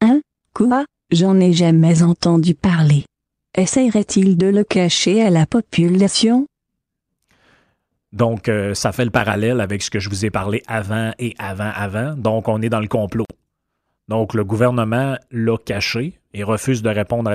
[0.00, 0.20] Hein?
[0.54, 0.84] Quoi?
[1.10, 3.06] J'en ai jamais entendu parler.
[3.56, 6.46] Essayerait-il de le cacher à la population?
[8.12, 11.34] Donc, euh, ça fait le parallèle avec ce que je vous ai parlé avant et
[11.38, 12.14] avant, avant.
[12.14, 13.24] Donc, on est dans le complot.
[14.08, 17.32] Donc, le gouvernement l'a caché et refuse de répondre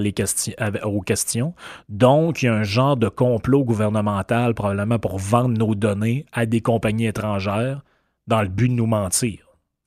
[0.83, 1.55] aux questions.
[1.89, 6.45] Donc, il y a un genre de complot gouvernemental, probablement pour vendre nos données à
[6.45, 7.83] des compagnies étrangères
[8.27, 9.42] dans le but de nous mentir.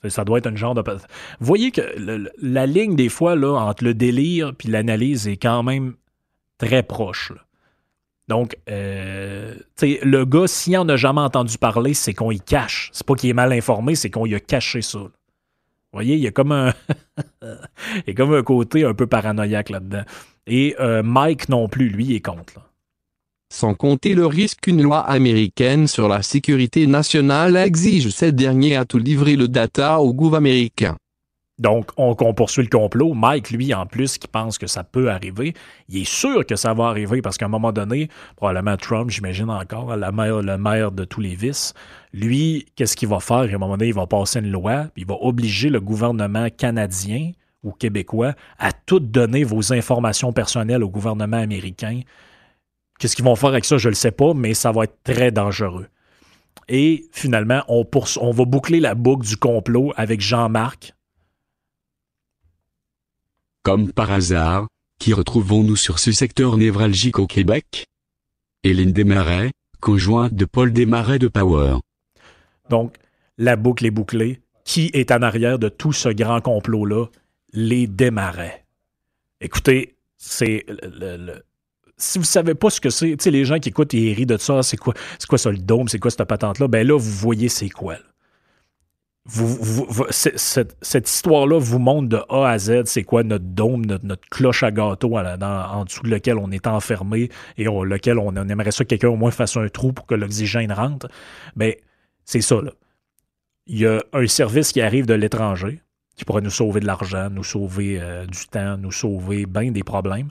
[0.08, 0.82] Ça doit être un genre de.
[0.82, 0.98] Vous
[1.46, 1.82] voyez que
[2.40, 5.94] la ligne, des fois, là, entre le délire et l'analyse est quand même
[6.58, 7.32] très proche.
[8.28, 12.90] Donc, euh, le gars, s'il en a jamais entendu parler, c'est qu'on y cache.
[12.92, 14.98] C'est pas qu'il est mal informé, c'est qu'on y a caché ça.
[14.98, 15.10] Vous
[15.92, 16.74] voyez, il y a comme un,
[17.42, 20.02] il y a comme un côté un peu paranoïaque là-dedans.
[20.48, 22.54] Et euh, Mike non plus, lui, il est contre.
[22.56, 22.62] Là
[23.56, 28.84] sans compter le risque qu'une loi américaine sur la sécurité nationale exige cette dernière à
[28.84, 30.96] tout livrer le data au gouvernement américain.
[31.58, 33.14] Donc, on, poursuit le complot.
[33.14, 35.54] Mike, lui, en plus, qui pense que ça peut arriver,
[35.88, 39.48] il est sûr que ça va arriver parce qu'à un moment donné, probablement Trump, j'imagine
[39.48, 41.72] encore, le maire de tous les vices,
[42.12, 43.38] lui, qu'est-ce qu'il va faire?
[43.38, 47.32] À un moment donné, il va passer une loi, il va obliger le gouvernement canadien
[47.62, 52.02] ou québécois à tout donner vos informations personnelles au gouvernement américain.
[52.98, 53.78] Qu'est-ce qu'ils vont faire avec ça?
[53.78, 55.86] Je ne le sais pas, mais ça va être très dangereux.
[56.68, 57.84] Et finalement, on,
[58.20, 60.94] on va boucler la boucle du complot avec Jean-Marc,
[63.66, 64.68] comme par hasard,
[65.00, 67.86] qui retrouvons-nous sur ce secteur névralgique au Québec?
[68.62, 71.78] Hélène Desmarais, conjointe de Paul Desmarais de Power.
[72.70, 72.94] Donc,
[73.38, 74.40] la boucle est bouclée.
[74.64, 77.06] Qui est en arrière de tout ce grand complot-là?
[77.52, 78.64] Les Desmarais.
[79.40, 81.42] Écoutez, c'est le,
[81.96, 84.26] si vous savez pas ce que c'est, tu sais, les gens qui écoutent et rient
[84.26, 86.96] de ça, c'est quoi, c'est quoi ça le dôme, c'est quoi cette patente-là, ben là,
[86.96, 87.96] vous voyez c'est quoi
[90.10, 94.70] cette, histoire-là vous montre de A à Z c'est quoi notre dôme, notre, cloche à
[94.70, 99.08] gâteau en dessous de lequel on est enfermé et lequel on, aimerait ça que quelqu'un
[99.08, 101.08] au moins fasse un trou pour que l'oxygène rentre.
[101.56, 101.74] Ben,
[102.24, 102.60] c'est ça.
[102.62, 102.70] Là.
[103.66, 105.80] Il y a un service qui arrive de l'étranger
[106.16, 109.82] qui pourrait nous sauver de l'argent, nous sauver euh, du temps, nous sauver bien des
[109.82, 110.30] problèmes.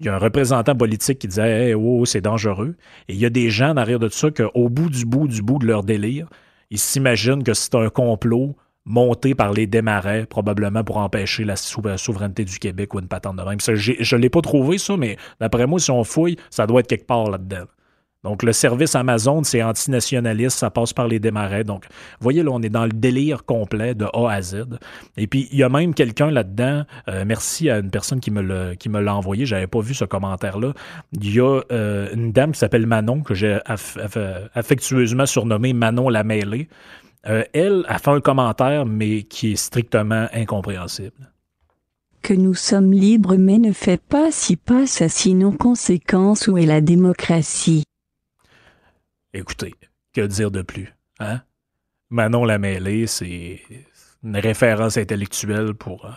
[0.00, 2.76] Il y a un représentant politique qui disait hey, oh, c'est dangereux.
[3.08, 5.40] Et il y a des gens en arrière de ça qu'au bout du bout du
[5.40, 6.28] bout de leur délire,
[6.70, 12.44] ils s'imaginent que c'est un complot monté par les démarrais, probablement pour empêcher la souveraineté
[12.44, 13.58] du Québec ou une patente de même.
[13.60, 16.88] je ne l'ai pas trouvé, ça, mais d'après moi, si on fouille, ça doit être
[16.88, 17.64] quelque part là-dedans.
[18.24, 21.62] Donc, le service Amazon, c'est antinationaliste, ça passe par les démarrais.
[21.62, 21.84] Donc,
[22.20, 24.64] voyez, là, on est dans le délire complet de A à Z.
[25.18, 28.40] Et puis, il y a même quelqu'un là-dedans, euh, merci à une personne qui me
[29.00, 30.72] l'a envoyé, j'avais pas vu ce commentaire-là.
[31.12, 33.58] Il y a euh, une dame qui s'appelle Manon, que j'ai
[34.54, 36.68] affectueusement surnommée Manon la mêlée.
[37.26, 41.30] Euh, elle a fait un commentaire, mais qui est strictement incompréhensible
[42.22, 46.80] que nous sommes libres mais ne fait pas si passe sinon conséquence où est la
[46.80, 47.84] démocratie.
[49.34, 49.74] Écoutez,
[50.14, 50.94] que dire de plus?
[51.18, 51.40] Hein?
[52.08, 52.58] Manon la
[53.08, 53.60] c'est
[54.22, 56.10] une référence intellectuelle pour, euh,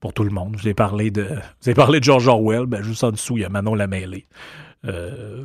[0.00, 0.56] pour tout le monde.
[0.56, 1.28] Vous avez parlé de,
[1.64, 4.26] vous parlé de George Orwell, ben juste en dessous, il y a Manon la mêlée.
[4.86, 5.44] Euh,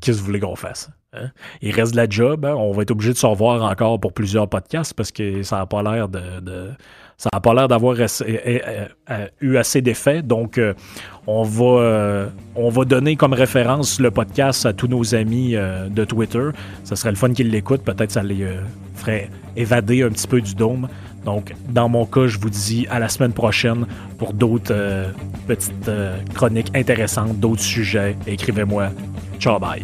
[0.00, 0.90] qu'est-ce que vous voulez qu'on fasse?
[1.12, 1.30] Hein?
[1.60, 2.46] Il reste de la job.
[2.46, 2.54] Hein?
[2.54, 5.66] On va être obligé de se revoir encore pour plusieurs podcasts parce que ça n'a
[5.66, 6.70] pas l'air de
[7.16, 7.96] ça n'a pas l'air d'avoir
[9.40, 10.22] eu assez d'effet.
[10.22, 10.74] Donc, euh,
[11.26, 15.88] on, va, euh, on va donner comme référence le podcast à tous nos amis euh,
[15.88, 16.50] de Twitter.
[16.84, 17.82] Ça serait le fun qu'ils l'écoutent.
[17.82, 18.46] Peut-être ça les
[18.94, 20.88] ferait évader un petit peu du dôme.
[21.24, 23.86] Donc, dans mon cas, je vous dis à la semaine prochaine
[24.18, 25.12] pour d'autres
[25.46, 25.90] petites
[26.34, 28.14] chroniques intéressantes, d'autres sujets.
[28.26, 28.90] Écrivez-moi.
[29.40, 29.82] Ciao, bye.